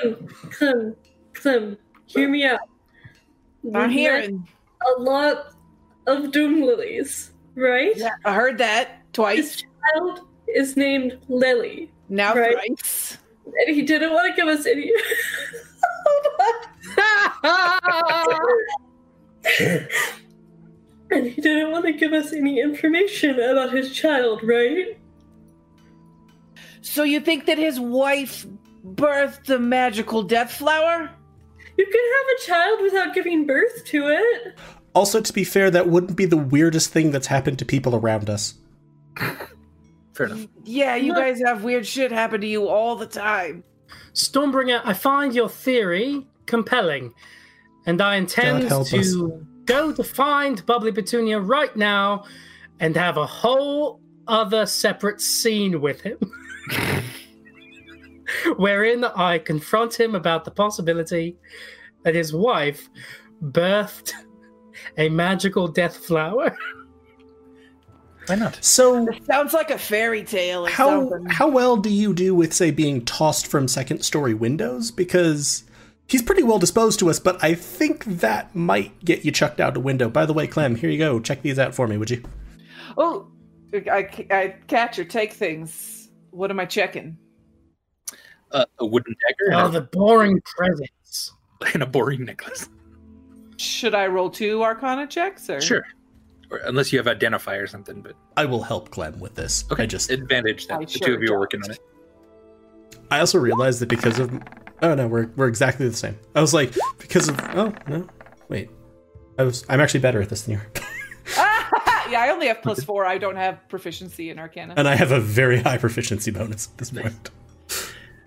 [0.00, 0.96] Clem, Clem,
[1.32, 2.60] Clem, hear me out.
[3.74, 4.46] I'm hearing.
[4.98, 5.54] a lot
[6.06, 7.96] of doom lilies, right?
[7.96, 9.62] Yeah, I heard that His twice.
[9.94, 12.54] child is named Lily, Now Right.
[12.76, 13.16] thrice.
[13.46, 14.92] and he didn't want to give us any.
[17.46, 18.58] Oh
[21.14, 24.98] and he didn't want to give us any information about his child, right?
[26.82, 28.46] So you think that his wife
[28.84, 31.10] birthed a magical death flower?
[31.76, 34.54] You can have a child without giving birth to it.
[34.94, 38.30] Also, to be fair, that wouldn't be the weirdest thing that's happened to people around
[38.30, 38.54] us.
[40.12, 40.46] Fair enough.
[40.62, 43.64] Yeah, you Look- guys have weird shit happen to you all the time.
[44.12, 47.12] Stormbringer, I find your theory compelling,
[47.86, 49.16] and I intend help to us.
[49.66, 52.24] Go to find Bubbly Petunia right now
[52.80, 56.18] and have a whole other separate scene with him.
[58.56, 61.36] Wherein I confront him about the possibility
[62.02, 62.88] that his wife
[63.42, 64.12] birthed
[64.98, 66.56] a magical death flower.
[68.26, 68.58] Why not?
[68.64, 71.26] So, Sounds like a fairy tale or how something.
[71.30, 74.90] how well do you do with say being tossed from second story windows?
[74.90, 75.64] Because
[76.08, 79.76] he's pretty well disposed to us, but I think that might get you chucked out
[79.76, 80.08] a window.
[80.08, 81.20] By the way, Clem, here you go.
[81.20, 82.22] Check these out for me, would you?
[82.96, 83.28] Oh,
[83.74, 86.08] I, I catch or take things.
[86.30, 87.16] What am I checking?
[88.52, 91.32] Uh, a wooden dagger Oh, the boring presents.
[91.74, 92.68] and a boring necklace.
[93.56, 95.48] Should I roll two Arcana checks?
[95.48, 95.60] Or?
[95.60, 95.84] Sure.
[96.50, 99.64] Or unless you have identify or something, but I will help Clem with this.
[99.72, 99.84] okay.
[99.84, 101.40] I just advantage that I the two of you are don't.
[101.40, 101.78] working on it.
[103.10, 104.30] I also realized that because of
[104.84, 106.18] oh no, we're we're exactly the same.
[106.34, 108.06] I was like because of oh no,
[108.48, 108.70] wait,
[109.38, 110.60] I was I'm actually better at this than you
[112.10, 113.04] yeah, I only have plus four.
[113.06, 114.74] I don't have proficiency in Arcana.
[114.76, 117.30] and I have a very high proficiency bonus at this point.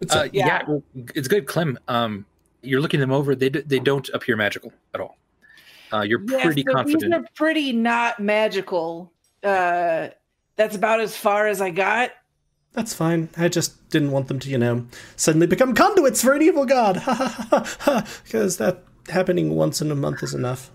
[0.09, 0.45] Uh, yeah.
[0.47, 0.61] Yeah.
[0.67, 0.83] well,
[1.15, 1.77] it's good, Clem.
[1.87, 2.25] Um,
[2.61, 3.35] you're looking them over.
[3.35, 5.17] They d- they don't appear magical at all.
[5.91, 7.03] Uh, you're Yeah, pretty so confident.
[7.03, 9.11] These are pretty not magical.
[9.43, 10.09] Uh,
[10.55, 12.11] that's about as far as I got.
[12.73, 13.29] That's fine.
[13.37, 16.97] I just didn't want them to, you know, suddenly become conduits for an evil god.
[16.97, 18.07] Ha ha ha ha.
[18.23, 20.71] Because that happening once in a month is enough.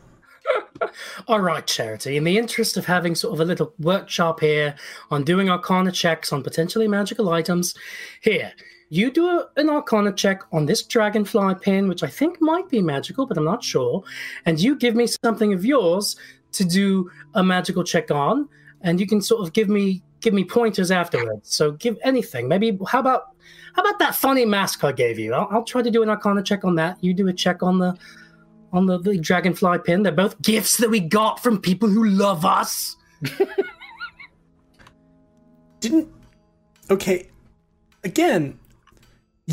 [1.29, 2.17] All right, Charity.
[2.17, 4.75] In the interest of having sort of a little workshop here
[5.11, 7.75] on doing Arcana checks on potentially magical items,
[8.21, 8.53] here,
[8.89, 12.83] you do a, an Arcana check on this dragonfly pin, which I think might be
[12.83, 14.03] magical, but I'm not sure.
[14.45, 16.17] And you give me something of yours
[16.53, 18.49] to do a magical check on,
[18.83, 21.55] and you can sort of give me give me pointers afterwards.
[21.55, 22.49] So give anything.
[22.49, 23.35] Maybe how about
[23.75, 25.35] how about that funny mask I gave you?
[25.35, 26.97] I'll, I'll try to do an Arcana check on that.
[27.03, 27.97] You do a check on the
[28.73, 30.03] on the, the dragonfly pin.
[30.03, 32.97] They're both gifts that we got from people who love us.
[35.81, 36.09] Didn't.
[36.91, 37.29] Okay.
[38.05, 38.59] Again,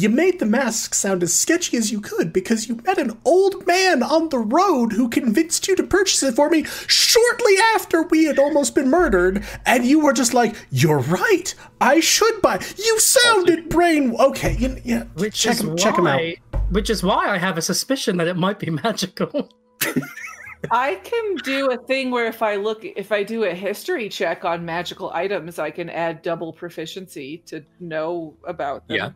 [0.01, 3.65] you made the mask sound as sketchy as you could because you met an old
[3.67, 8.25] man on the road who convinced you to purchase it for me shortly after we
[8.25, 12.99] had almost been murdered, and you were just like, "You're right, I should buy." You
[12.99, 14.15] sounded brain.
[14.19, 15.03] Okay, you, yeah.
[15.15, 16.21] Which check is him, why, check him out.
[16.69, 19.49] Which is why I have a suspicion that it might be magical.
[20.71, 24.43] I can do a thing where if I look, if I do a history check
[24.45, 28.97] on magical items, I can add double proficiency to know about them.
[28.97, 29.09] Yeah.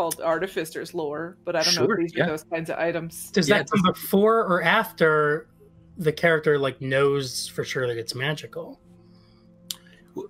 [0.00, 2.24] Called Artificer's Lore, but I don't know if these yeah.
[2.24, 3.30] are those kinds of items.
[3.32, 5.46] Does Yeah, that come before or after
[5.98, 8.80] the character like knows for sure that it's magical?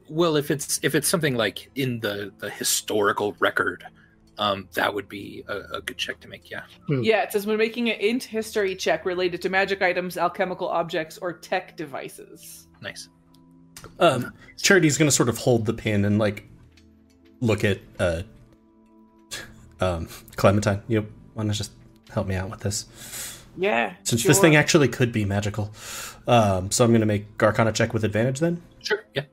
[0.08, 3.84] Well, if it's if it's something like in the the historical record,
[4.38, 6.50] um, that would be a, a good check to make.
[6.50, 6.62] Yeah.
[6.88, 11.16] Yeah, it says when making an int history check related to magic items, alchemical objects,
[11.18, 12.66] or tech devices.
[12.82, 13.08] Nice.
[14.00, 16.48] Um, Charity's gonna sort of hold the pin and like
[17.40, 18.22] look at uh,
[19.80, 21.72] Um, Clementine, you want to just
[22.10, 23.40] help me out with this?
[23.56, 23.94] Yeah.
[24.04, 24.30] Since sure.
[24.30, 25.72] this thing actually could be magical.
[26.26, 28.62] Um, so I'm going to make Arcana check with advantage then.
[28.80, 29.04] Sure.
[29.14, 29.24] Yeah.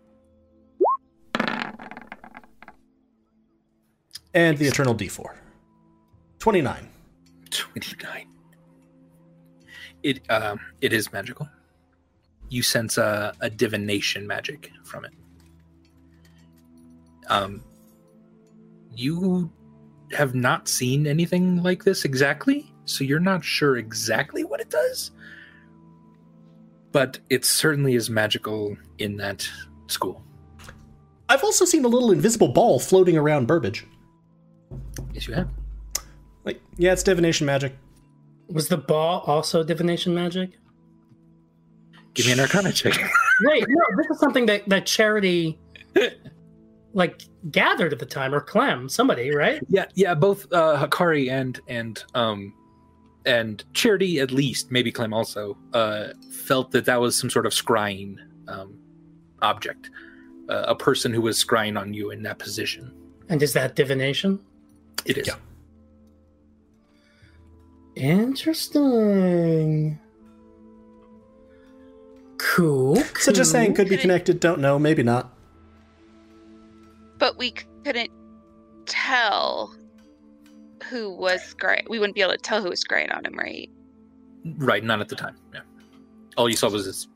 [4.33, 5.35] And the Eternal D4.
[6.39, 6.87] 29.
[7.49, 8.27] 29.
[10.03, 11.49] It um it is magical.
[12.49, 15.13] You sense a, a divination magic from it.
[17.29, 17.63] Um
[18.95, 19.51] you
[20.13, 25.11] have not seen anything like this exactly, so you're not sure exactly what it does.
[26.91, 29.47] But it certainly is magical in that
[29.87, 30.23] school.
[31.29, 33.85] I've also seen a little invisible ball floating around Burbage.
[35.13, 35.49] Yes, you have.
[36.45, 37.75] Like, yeah, it's divination magic.
[38.49, 40.51] Was the ball also divination magic?
[42.13, 42.97] Give me an arcana check.
[43.41, 45.59] Wait, no, this is something that, that Charity
[46.93, 49.61] like gathered at the time, or Clem, somebody, right?
[49.69, 52.53] Yeah, yeah, both uh Hakari and and um
[53.25, 57.53] and Charity at least, maybe Clem also, uh felt that that was some sort of
[57.53, 58.17] scrying
[58.47, 58.77] um
[59.41, 59.89] object.
[60.49, 62.89] Uh, a person who was scrying on you in that position.
[63.27, 64.39] And is that divination?
[65.03, 65.27] It is.
[65.27, 65.35] Yeah.
[67.97, 69.99] Interesting.
[72.37, 72.95] Cool.
[73.19, 74.39] So just saying, could be connected.
[74.39, 74.79] Don't know.
[74.79, 75.36] Maybe not.
[77.17, 77.51] But we
[77.83, 78.11] couldn't
[78.85, 79.75] tell
[80.89, 81.89] who was scrying.
[81.89, 83.69] We wouldn't be able to tell who was scrying on him, right?
[84.57, 85.35] Right, not at the time.
[85.53, 85.61] Yeah.
[86.37, 87.07] All you saw was this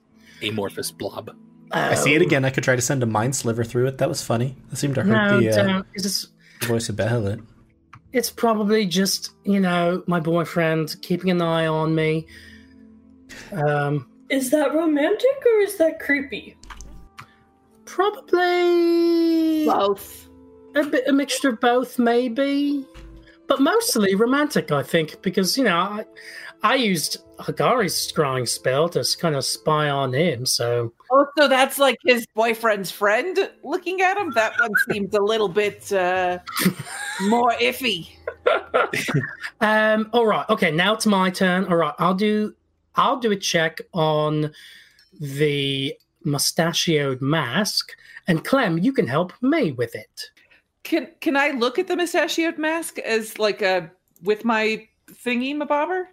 [0.42, 1.36] amorphous blob.
[1.72, 2.44] I see it again.
[2.44, 3.98] I could try to send a mind sliver through it.
[4.00, 4.58] That was funny.
[4.70, 6.28] That seemed to hurt No, the uh, don't.
[6.64, 7.44] Voice of Behelit.
[8.12, 12.28] it's probably just you know my boyfriend keeping an eye on me.
[13.54, 16.58] Um, Is that romantic or is that creepy?
[17.92, 20.30] Probably Both.
[20.76, 22.86] a bit a mixture of both, maybe,
[23.48, 24.72] but mostly romantic.
[24.72, 26.06] I think because you know I
[26.64, 31.78] I used Hakari's scrying spell to kind of spy on him, so Oh, so that's
[31.80, 34.32] like his boyfriend's friend looking at him?
[34.32, 36.40] That one seems a little bit uh,
[37.24, 38.10] more iffy.
[39.62, 40.10] Um.
[40.14, 40.50] All right.
[40.50, 40.72] Okay.
[40.72, 41.66] Now it's my turn.
[41.66, 41.94] All right.
[42.00, 42.56] I'll do.
[42.96, 44.52] I'll do a check on
[45.20, 47.92] the mustachioed mask,
[48.28, 50.30] and Clem, you can help me with it.
[50.84, 53.92] Can can I look at the mustachioed mask as like a
[54.24, 56.06] with my thingy mabobber?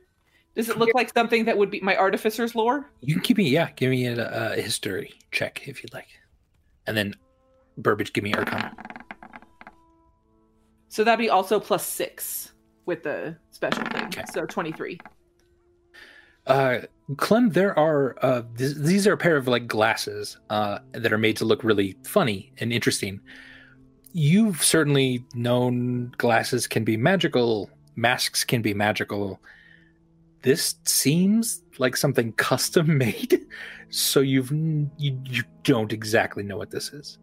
[0.54, 2.90] Does it look like something that would be my artificer's lore?
[3.00, 6.09] You can give me, yeah, give me a, a history check if you'd like.
[6.86, 7.14] And then
[7.80, 8.74] Burbage, give me arcana.
[10.88, 12.52] So that'd be also plus six
[12.86, 14.06] with the special thing.
[14.06, 14.24] Okay.
[14.32, 14.98] So twenty three.
[16.49, 16.80] Uh,
[17.16, 21.18] Clem, there are uh, th- these are a pair of like glasses uh, that are
[21.18, 23.20] made to look really funny and interesting.
[24.12, 29.40] You've certainly known glasses can be magical, masks can be magical.
[30.42, 33.46] This seems like something custom made,
[33.90, 37.18] so you've you you don't exactly know what this is.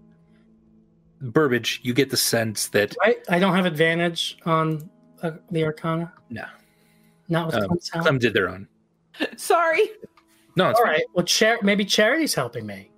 [1.21, 3.17] Burbage, you get the sense that Right?
[3.29, 4.89] I don't have advantage on
[5.23, 6.11] uh, the Arcana.
[6.29, 6.45] no,
[7.29, 8.01] Not with um.
[8.01, 8.67] Clem did their own.
[9.37, 9.81] Sorry.
[10.55, 10.93] No, it's All fine.
[10.93, 11.03] right.
[11.13, 12.91] Well, char- maybe Charity's helping me.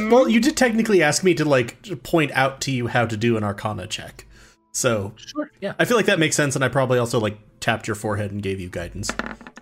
[0.00, 3.36] Well, you did technically ask me to like point out to you how to do
[3.36, 4.26] an Arcana check.
[4.72, 5.74] So Sure, yeah.
[5.78, 8.42] I feel like that makes sense, and I probably also like tapped your forehead and
[8.42, 9.10] gave you guidance.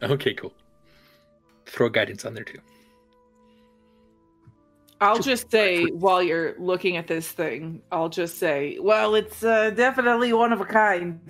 [0.03, 0.55] Okay, cool.
[1.67, 2.59] Throw guidance on there too.
[5.01, 9.71] I'll just say while you're looking at this thing, I'll just say, well, it's uh,
[9.71, 11.21] definitely one of a kind.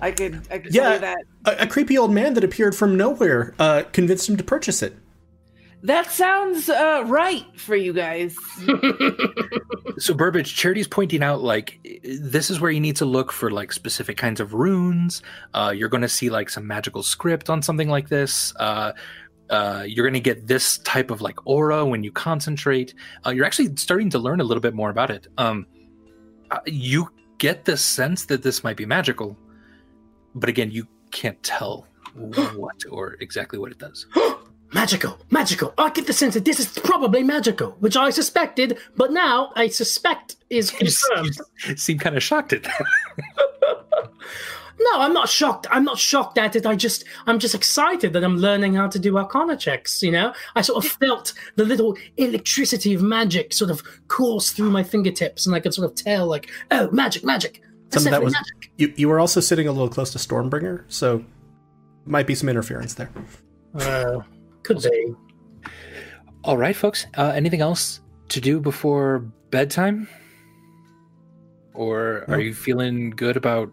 [0.00, 0.94] I could, I could Yeah.
[0.94, 1.18] say that.
[1.44, 4.94] A, a creepy old man that appeared from nowhere uh, convinced him to purchase it.
[5.84, 8.36] That sounds uh, right for you guys.
[10.00, 13.72] So Burbage, Charity's pointing out like this is where you need to look for like
[13.72, 15.22] specific kinds of runes.
[15.54, 18.54] Uh, you're going to see like some magical script on something like this.
[18.60, 18.92] Uh,
[19.50, 22.94] uh, you're going to get this type of like aura when you concentrate.
[23.26, 25.26] Uh, you're actually starting to learn a little bit more about it.
[25.36, 25.66] Um,
[26.52, 27.08] uh, you
[27.38, 29.36] get the sense that this might be magical,
[30.38, 34.06] but again, you can't tell what or exactly what it does.
[34.72, 35.72] magical, magical.
[35.78, 39.68] I get the sense that this is probably magical, which I suspected, but now I
[39.68, 41.36] suspect is You confirmed.
[41.66, 42.84] you seem kind of shocked at that.
[44.80, 45.66] No, I'm not shocked.
[45.72, 46.64] I'm not shocked at it.
[46.64, 50.04] I just, I'm just excited that I'm learning how to do Arcana checks.
[50.04, 54.70] You know, I sort of felt the little electricity of magic sort of course through
[54.70, 57.60] my fingertips, and I could sort of tell, like, oh, magic, magic.
[57.90, 58.34] That's Some of that was
[58.76, 58.92] you.
[58.96, 61.24] You were also sitting a little close to Stormbringer, so
[62.04, 63.10] might be some interference there.
[63.74, 64.20] Uh,
[64.62, 65.14] could be.
[66.44, 67.06] All right, folks.
[67.16, 69.20] Uh, anything else to do before
[69.50, 70.08] bedtime?
[71.78, 73.70] or are you feeling good about?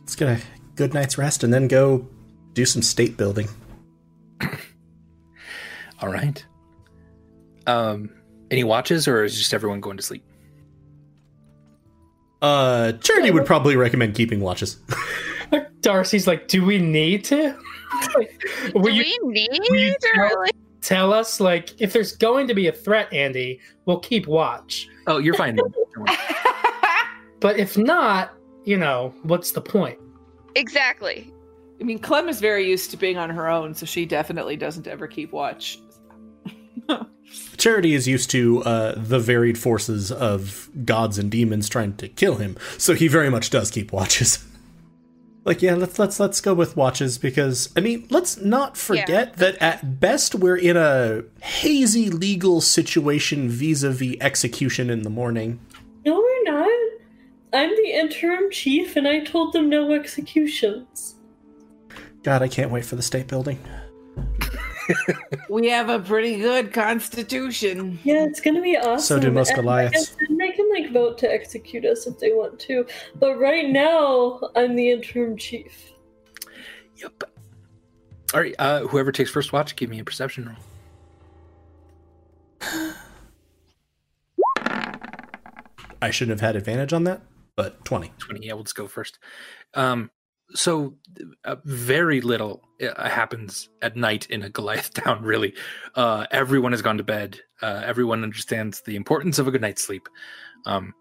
[0.00, 0.42] Let's get a
[0.76, 2.06] good night's rest and then go
[2.52, 3.48] do some state building.
[6.02, 6.44] All right.
[7.66, 8.10] Um,
[8.50, 10.22] any watches, or is just everyone going to sleep?
[12.42, 14.78] Uh, Charity would probably recommend keeping watches.
[15.80, 17.56] Darcy's like, do we need to?
[18.16, 22.54] like, Do we need you or tell- like tell us like if there's going to
[22.54, 24.88] be a threat, Andy, we'll keep watch.
[25.06, 25.56] Oh, you're fine.
[25.56, 25.64] then.
[25.70, 26.16] Don't worry.
[27.40, 28.34] But if not,
[28.64, 29.98] you know, what's the point?
[30.56, 31.32] exactly?
[31.80, 34.86] I mean, Clem is very used to being on her own, so she definitely doesn't
[34.86, 35.78] ever keep watch.
[37.56, 42.36] Charity is used to uh, the varied forces of gods and demons trying to kill
[42.36, 44.44] him, so he very much does keep watches.
[45.44, 49.56] like, yeah, let's let's let's go with watches because I mean, let's not forget that
[49.60, 55.60] at best we're in a hazy legal situation vis-a-vis execution in the morning.
[56.04, 56.90] No, we're not.
[57.52, 61.16] I'm the interim chief, and I told them no executions.
[62.22, 63.58] God, I can't wait for the state building.
[65.48, 67.98] We have a pretty good constitution.
[68.04, 69.00] Yeah, it's gonna be awesome.
[69.00, 69.94] So do most Goliaths.
[69.94, 72.86] I guess then they can like vote to execute us if they want to.
[73.16, 75.92] But right now, I'm the interim chief.
[76.96, 77.24] Yep.
[78.34, 78.54] All right.
[78.58, 80.56] Uh, whoever takes first watch, give me a perception roll.
[86.02, 87.22] I shouldn't have had advantage on that,
[87.56, 88.12] but 20.
[88.18, 89.18] 20 yeah let's go first
[89.74, 90.10] um
[90.54, 90.94] so
[91.44, 95.54] uh, very little uh, happens at night in a goliath town really.
[95.94, 97.40] Uh everyone has gone to bed.
[97.62, 100.08] Uh everyone understands the importance of a good night's sleep.
[100.66, 100.94] Um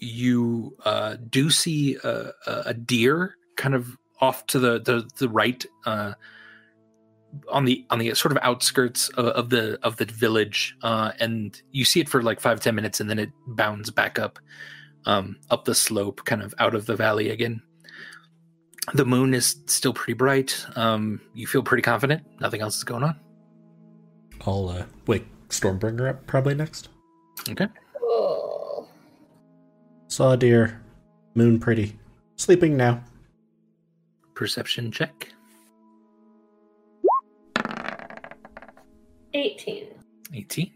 [0.00, 5.64] you uh do see a, a deer kind of off to the the, the right
[5.86, 11.84] on the on the sort of outskirts of, of the of the village and you
[11.84, 14.38] see it for like five ten minutes and then it bounds back up
[15.06, 17.62] um, up the slope, kind of out of the valley again.
[18.94, 20.64] The moon is still pretty bright.
[20.76, 22.22] Um, you feel pretty confident.
[22.40, 23.16] Nothing else is going on.
[24.46, 26.88] I'll uh, wake Stormbringer up probably next.
[27.48, 27.66] Okay.
[28.02, 28.88] Oh.
[30.08, 30.80] Saw a deer.
[31.34, 31.98] Moon pretty.
[32.36, 33.02] Sleeping now.
[34.34, 35.28] Perception check.
[39.34, 39.86] 18.
[40.34, 40.72] 18.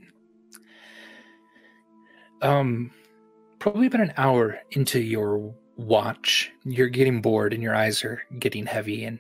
[2.43, 2.91] Um,
[3.59, 8.67] probably about an hour into your watch, you're getting bored and your eyes are getting
[8.67, 9.19] heavy, and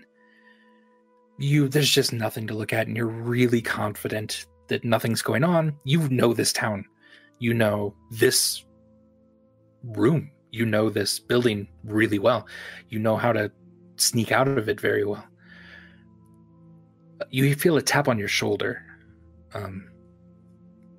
[1.38, 5.76] you there's just nothing to look at, and you're really confident that nothing's going on.
[5.84, 6.84] You know this town,
[7.38, 8.64] you know this
[9.82, 12.46] room, you know this building really well,
[12.88, 13.50] you know how to
[13.96, 15.26] sneak out of it very well.
[17.30, 18.82] You feel a tap on your shoulder
[19.54, 19.88] um,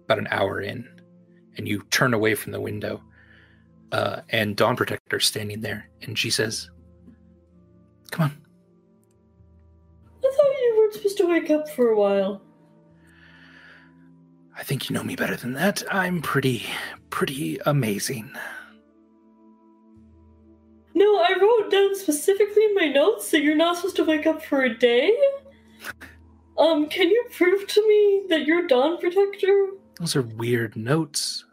[0.06, 0.88] about an hour in,
[1.58, 3.02] and you turn away from the window,
[3.94, 6.70] uh, and Dawn Protector standing there, and she says,
[8.12, 8.32] "Come on."
[10.18, 12.42] I thought you weren't supposed to wake up for a while.
[14.58, 15.84] I think you know me better than that.
[15.92, 16.66] I'm pretty,
[17.10, 18.32] pretty amazing.
[20.96, 24.44] No, I wrote down specifically in my notes that you're not supposed to wake up
[24.44, 25.16] for a day.
[26.56, 29.70] Um, can you prove to me that you're Dawn Protector?
[30.00, 31.46] Those are weird notes.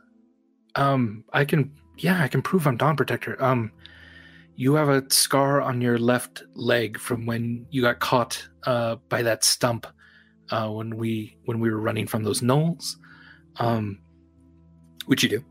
[0.75, 3.43] Um, I can, yeah, I can prove I'm Dawn Protector.
[3.43, 3.73] Um,
[4.57, 9.23] you have a scar on your left leg from when you got caught uh, by
[9.23, 9.87] that stump
[10.51, 12.97] uh, when we when we were running from those gnolls.
[13.57, 13.99] Um,
[15.07, 15.45] which you do.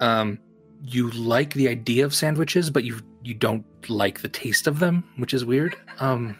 [0.00, 0.38] Um,
[0.82, 5.04] you like the idea of sandwiches, but you you don't like the taste of them,
[5.16, 5.76] which is weird.
[6.00, 6.36] Um,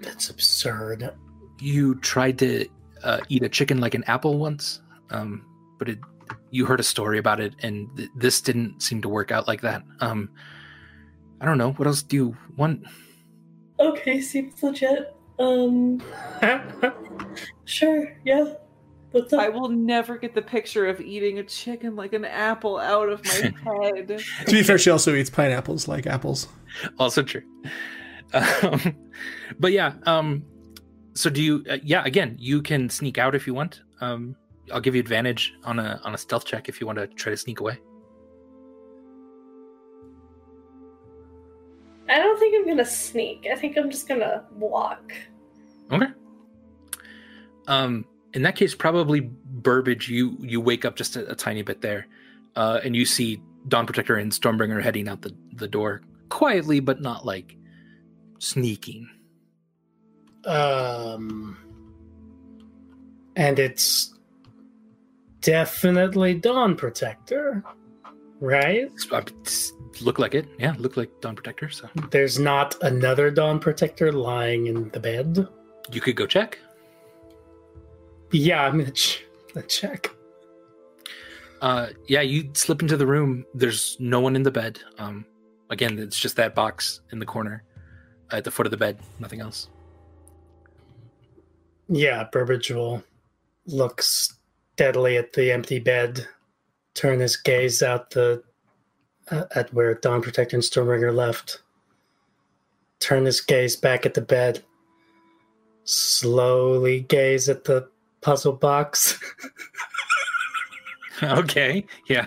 [0.00, 1.12] That's absurd.
[1.60, 2.66] you tried to
[3.02, 4.80] uh, eat a chicken like an apple once,
[5.10, 5.44] um,
[5.78, 5.98] but it,
[6.50, 9.60] you heard a story about it, and th- this didn't seem to work out like
[9.62, 9.82] that.
[10.00, 10.30] Um,
[11.40, 11.72] I don't know.
[11.72, 12.84] What else do you want?
[13.80, 15.14] Okay, seems legit.
[15.38, 16.00] Um,
[17.64, 18.54] sure, yeah.
[19.10, 19.40] What's up?
[19.40, 23.24] I will never get the picture of eating a chicken like an apple out of
[23.24, 24.08] my head.
[24.46, 26.48] To be fair, she also eats pineapples like apples.
[26.98, 27.42] Also true.
[28.32, 28.96] Um,
[29.60, 29.94] but yeah.
[30.04, 30.44] Um,
[31.14, 31.64] so do you?
[31.70, 32.02] Uh, yeah.
[32.04, 33.82] Again, you can sneak out if you want.
[34.00, 34.34] Um,
[34.72, 37.30] I'll give you advantage on a on a stealth check if you want to try
[37.30, 37.78] to sneak away.
[42.08, 43.46] I don't think I'm gonna sneak.
[43.50, 45.12] I think I'm just gonna walk.
[45.90, 46.06] Okay.
[47.66, 48.04] Um,
[48.34, 50.08] in that case, probably Burbage.
[50.08, 52.06] You you wake up just a, a tiny bit there,
[52.56, 57.00] uh, and you see Dawn Protector and Stormbringer heading out the the door quietly, but
[57.00, 57.56] not like
[58.38, 59.08] sneaking.
[60.44, 61.56] Um,
[63.36, 64.13] and it's
[65.44, 67.62] definitely Dawn Protector.
[68.40, 68.90] right?
[69.12, 69.22] Uh,
[70.00, 70.46] look like it.
[70.58, 71.70] Yeah, look like Dawn Protector.
[71.70, 75.46] So there's not another Dawn Protector lying in the bed.
[75.92, 76.58] You could go check.
[78.32, 79.24] Yeah, I'm gonna, ch-
[79.68, 80.10] check.
[81.60, 83.44] Uh, yeah, you slip into the room.
[83.54, 84.80] There's no one in the bed.
[84.98, 85.24] Um,
[85.70, 87.62] again, it's just that box in the corner
[88.32, 88.98] at the foot of the bed.
[89.20, 89.68] Nothing else.
[91.88, 93.04] Yeah, Burbage will
[93.66, 94.02] look
[94.74, 96.26] steadily at the empty bed,
[96.94, 98.42] turn his gaze out the
[99.30, 101.62] uh, at where Dawn Protector and Stormbringer left,
[102.98, 104.62] turn his gaze back at the bed,
[105.84, 107.88] slowly gaze at the
[108.20, 109.18] puzzle box.
[111.22, 112.26] okay, yeah.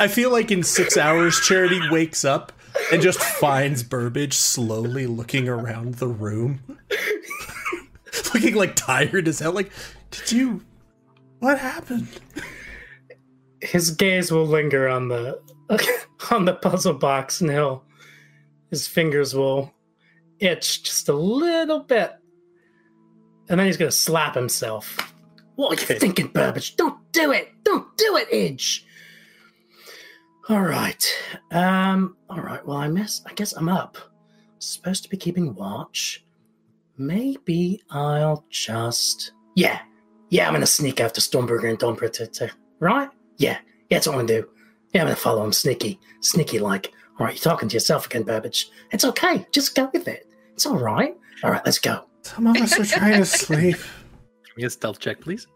[0.00, 2.52] I feel like in six hours, Charity wakes up
[2.90, 6.60] and just finds Burbage slowly looking around the room,
[8.34, 9.52] looking like tired as hell.
[9.52, 9.70] Like,
[10.10, 10.64] did you?
[11.42, 12.06] What happened?
[13.60, 15.40] His gaze will linger on the
[16.30, 17.82] on the puzzle box, and he'll
[18.70, 19.74] his fingers will
[20.38, 22.12] itch just a little bit,
[23.48, 25.12] and then he's gonna slap himself.
[25.56, 26.76] What are you thinking, Burbage?
[26.76, 27.48] Don't do it!
[27.64, 28.86] Don't do it, Edge.
[30.48, 31.04] All right.
[31.50, 32.16] Um.
[32.30, 32.64] All right.
[32.64, 33.20] Well, I miss.
[33.26, 33.98] I guess I'm up.
[34.60, 36.24] Supposed to be keeping watch.
[36.96, 39.32] Maybe I'll just.
[39.56, 39.80] Yeah.
[40.32, 40.46] Yeah.
[40.48, 42.50] I'm gonna sneak after Stormbringer and Dawn Protector.
[42.80, 43.10] Right?
[43.36, 43.58] Yeah.
[43.90, 43.98] Yeah.
[43.98, 44.48] That's what I'm gonna do.
[44.94, 45.02] Yeah.
[45.02, 46.92] I'm gonna follow him, sneaky, sneaky like.
[47.18, 47.34] All right.
[47.34, 48.70] You're talking to yourself again, Burbage.
[48.90, 49.46] It's okay.
[49.52, 50.26] Just go with it.
[50.54, 51.14] It's all right.
[51.44, 51.62] All right.
[51.64, 52.06] Let's go.
[52.22, 53.76] Some of us are trying to sleep.
[54.46, 55.46] Give me a stealth check, please.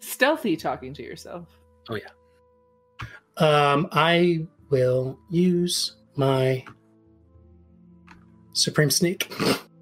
[0.00, 1.46] Stealthy talking to yourself.
[1.90, 2.08] Oh yeah.
[3.36, 6.64] Um, I will use my
[8.52, 9.32] supreme sneak.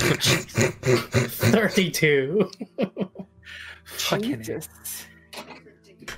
[1.30, 2.50] 32.
[3.84, 4.62] Fucking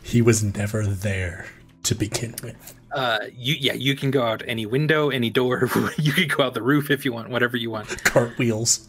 [0.03, 1.47] He was never there
[1.83, 2.75] to begin with.
[2.95, 5.69] Uh, you yeah, you can go out any window, any door.
[5.99, 8.05] you can go out the roof if you want, whatever you want.
[8.05, 8.89] Cartwheels.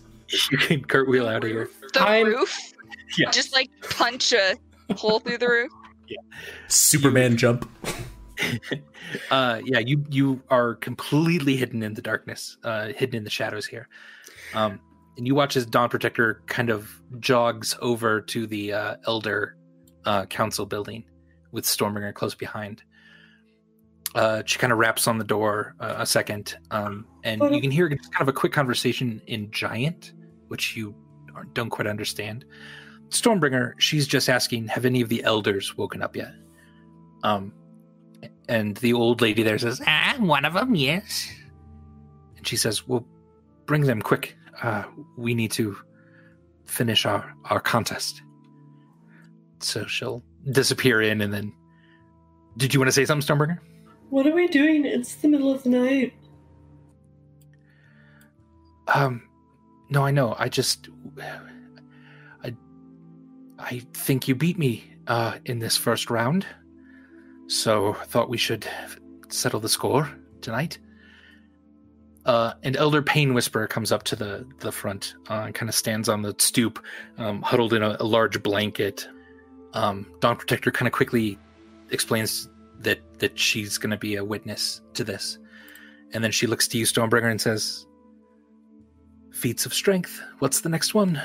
[0.52, 1.70] You can cartwheel out of here.
[1.94, 2.28] The I'm...
[2.28, 2.56] roof.
[3.18, 3.32] Yeah.
[3.32, 4.56] Just like punch a
[4.96, 5.72] hole through the roof.
[6.08, 6.18] Yeah.
[6.68, 7.38] Superman you...
[7.38, 7.70] jump.
[9.30, 13.66] Uh, yeah, you you are completely hidden in the darkness, uh, hidden in the shadows
[13.66, 13.88] here.
[14.56, 14.80] Um,
[15.18, 16.90] and you watch as Dawn Protector kind of
[17.20, 19.56] jogs over to the uh, Elder
[20.06, 21.04] uh, Council building
[21.52, 22.84] with Stormbringer close behind.
[24.16, 27.72] Uh, she kind of raps on the door uh, a second, um, and you can
[27.72, 30.14] hear just kind of a quick conversation in Giant,
[30.48, 30.96] which you
[31.54, 32.46] don't quite understand.
[33.10, 36.34] Stormbringer, she's just asking, "Have any of the elders woken up yet?"
[37.24, 37.54] Um,
[38.50, 41.30] and the old lady there says, "Ah, one of them, yes."
[42.38, 43.06] And she says, "Well,
[43.66, 44.36] bring them quick.
[44.62, 44.84] Uh,
[45.18, 45.78] we need to
[46.66, 48.22] finish our our contest."
[49.60, 51.54] So she'll disappear in, and then.
[52.58, 53.58] Did you want to say something, Stormbringer?
[54.12, 54.86] What are we doing?
[54.86, 56.14] It's the middle of the night.
[58.88, 59.28] Um,
[59.90, 60.36] no, I know.
[60.38, 60.90] I just,
[62.44, 62.56] I,
[63.58, 66.46] I think you beat me uh, in this first round,
[67.54, 68.68] so thought we should
[69.30, 70.10] settle the score
[70.42, 70.80] tonight.
[72.26, 75.76] Uh, and Elder Pain Whisperer comes up to the the front uh, and kind of
[75.76, 76.84] stands on the stoop,
[77.18, 79.08] um, huddled in a, a large blanket.
[79.74, 81.38] Um, Dawn Protector kind of quickly
[81.92, 82.50] explains
[82.80, 85.38] that that she's going to be a witness to this,
[86.14, 87.86] and then she looks to you, Stormbringer, and says,
[89.32, 90.22] feats of strength.
[90.40, 91.22] What's the next one?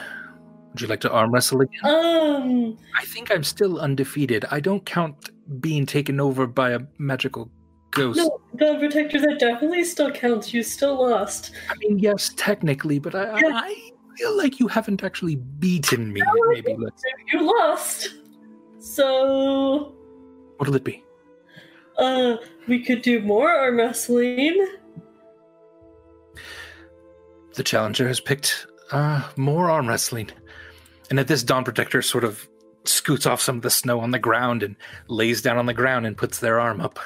[0.70, 1.80] Would you like to arm wrestle again?
[1.84, 4.44] Um, I think I'm still undefeated.
[4.50, 5.30] I don't count
[5.60, 7.50] being taken over by a magical
[7.90, 8.18] ghost.
[8.18, 10.52] no, the protector that definitely still counts.
[10.52, 11.52] You still lost.
[11.70, 13.50] I mean, yes, technically, but I, Yeah.
[13.54, 16.20] I feel like you haven't actually beaten me.
[16.52, 17.02] Maybe let's.
[17.32, 18.14] You lost.
[18.78, 19.94] So,
[20.56, 21.04] What'll it be?
[21.98, 22.36] uh,
[22.68, 24.66] we could do more arm wrestling.
[27.54, 30.30] The challenger has picked uh, more arm wrestling,
[31.10, 32.47] and at this, Dawn Protector sort of
[32.89, 34.77] scoots off some of the snow on the ground and
[35.09, 36.98] lays down on the ground and puts their arm up.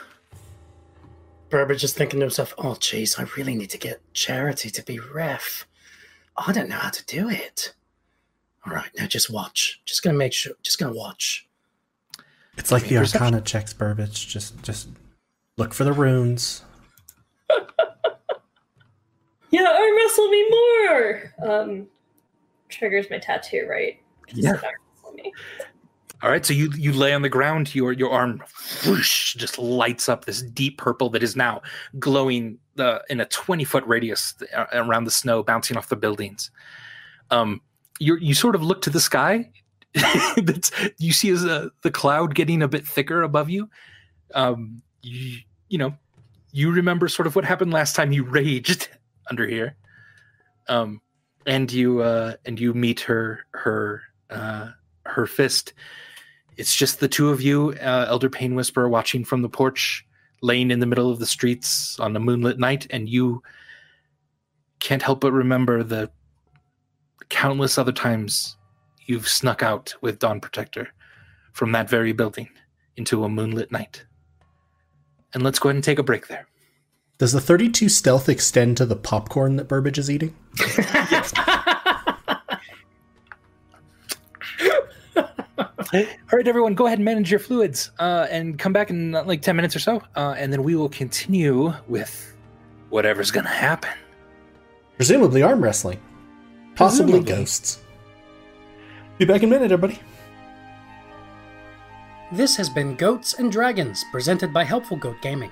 [1.50, 4.98] Burbage is thinking to himself, oh, jeez, I really need to get Charity to be
[4.98, 5.66] ref.
[6.36, 7.74] I don't know how to do it.
[8.66, 9.80] All right, now just watch.
[9.84, 10.52] Just gonna make sure.
[10.62, 11.46] Just gonna watch.
[12.56, 13.22] It's like the Perception.
[13.22, 14.28] Arcana checks, Burbage.
[14.28, 14.88] Just, just
[15.58, 16.62] look for the runes.
[19.52, 21.34] Yeah, arm wrestle me more.
[21.42, 21.86] Um,
[22.70, 24.00] triggers my tattoo, right?
[24.28, 24.60] Just Yeah.
[26.22, 27.74] All right, so you you lay on the ground.
[27.74, 28.40] Your your arm
[28.86, 31.62] whoosh, just lights up this deep purple that is now
[31.98, 36.50] glowing uh, in a twenty foot radius uh, around the snow, bouncing off the buildings.
[37.32, 37.60] Um,
[37.98, 39.50] you you sort of look to the sky,
[40.98, 43.68] you see as a, the cloud getting a bit thicker above you.
[44.34, 45.38] Um, you
[45.68, 45.92] you know,
[46.52, 48.88] you remember sort of what happened last time you raged
[49.28, 49.76] under here.
[50.68, 51.00] Um,
[51.46, 54.70] and you uh, and you meet her her uh,
[55.06, 55.72] her fist.
[56.56, 60.06] It's just the two of you, uh, Elder Pain Whisper, watching from the porch,
[60.42, 63.42] laying in the middle of the streets on a moonlit night, and you
[64.80, 66.10] can't help but remember the
[67.28, 68.56] countless other times
[69.06, 70.88] you've snuck out with Dawn Protector
[71.52, 72.48] from that very building
[72.96, 74.04] into a moonlit night.
[75.32, 76.46] And let's go ahead and take a break there.
[77.18, 80.34] Does the 32 stealth extend to the popcorn that Burbage is eating?
[85.94, 89.24] All right, everyone, go ahead and manage your fluids uh, and come back in uh,
[89.24, 90.02] like 10 minutes or so.
[90.16, 92.34] Uh, and then we will continue with
[92.88, 93.90] whatever's going to happen.
[94.96, 96.00] Presumably arm wrestling.
[96.76, 97.34] Possibly Presumably.
[97.34, 97.82] ghosts.
[99.18, 100.00] Be back in a minute, everybody.
[102.32, 105.50] This has been Goats and Dragons, presented by Helpful Goat Gaming.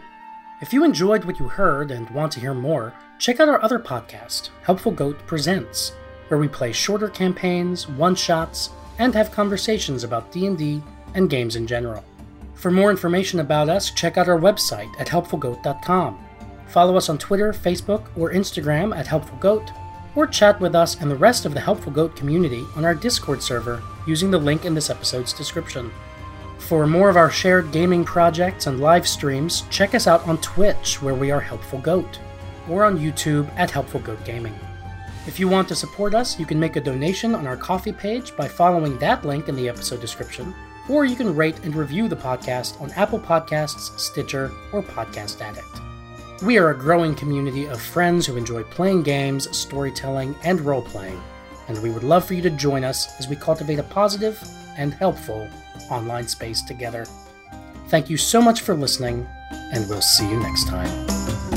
[0.63, 3.79] If you enjoyed what you heard and want to hear more, check out our other
[3.79, 5.93] podcast, Helpful Goat Presents,
[6.29, 8.71] where we play shorter campaigns, one-shots,
[9.01, 10.81] and have conversations about D&D
[11.15, 12.05] and games in general.
[12.55, 16.19] For more information about us, check out our website at helpfulgoat.com.
[16.69, 19.75] Follow us on Twitter, Facebook, or Instagram at helpfulgoat,
[20.15, 23.43] or chat with us and the rest of the Helpful Goat community on our Discord
[23.43, 25.91] server using the link in this episode's description.
[26.59, 31.01] For more of our shared gaming projects and live streams, check us out on Twitch,
[31.01, 32.21] where we are Helpful Goat,
[32.69, 34.55] or on YouTube at Helpful Goat Gaming.
[35.31, 38.37] If you want to support us, you can make a donation on our Ko-fi page
[38.37, 40.53] by following that link in the episode description,
[40.89, 46.43] or you can rate and review the podcast on Apple Podcasts, Stitcher, or Podcast Addict.
[46.43, 51.23] We are a growing community of friends who enjoy playing games, storytelling, and role playing,
[51.69, 54.43] and we would love for you to join us as we cultivate a positive
[54.77, 55.49] and helpful
[55.93, 57.07] online space together.
[57.87, 61.50] Thank you so much for listening, and we'll see you next time.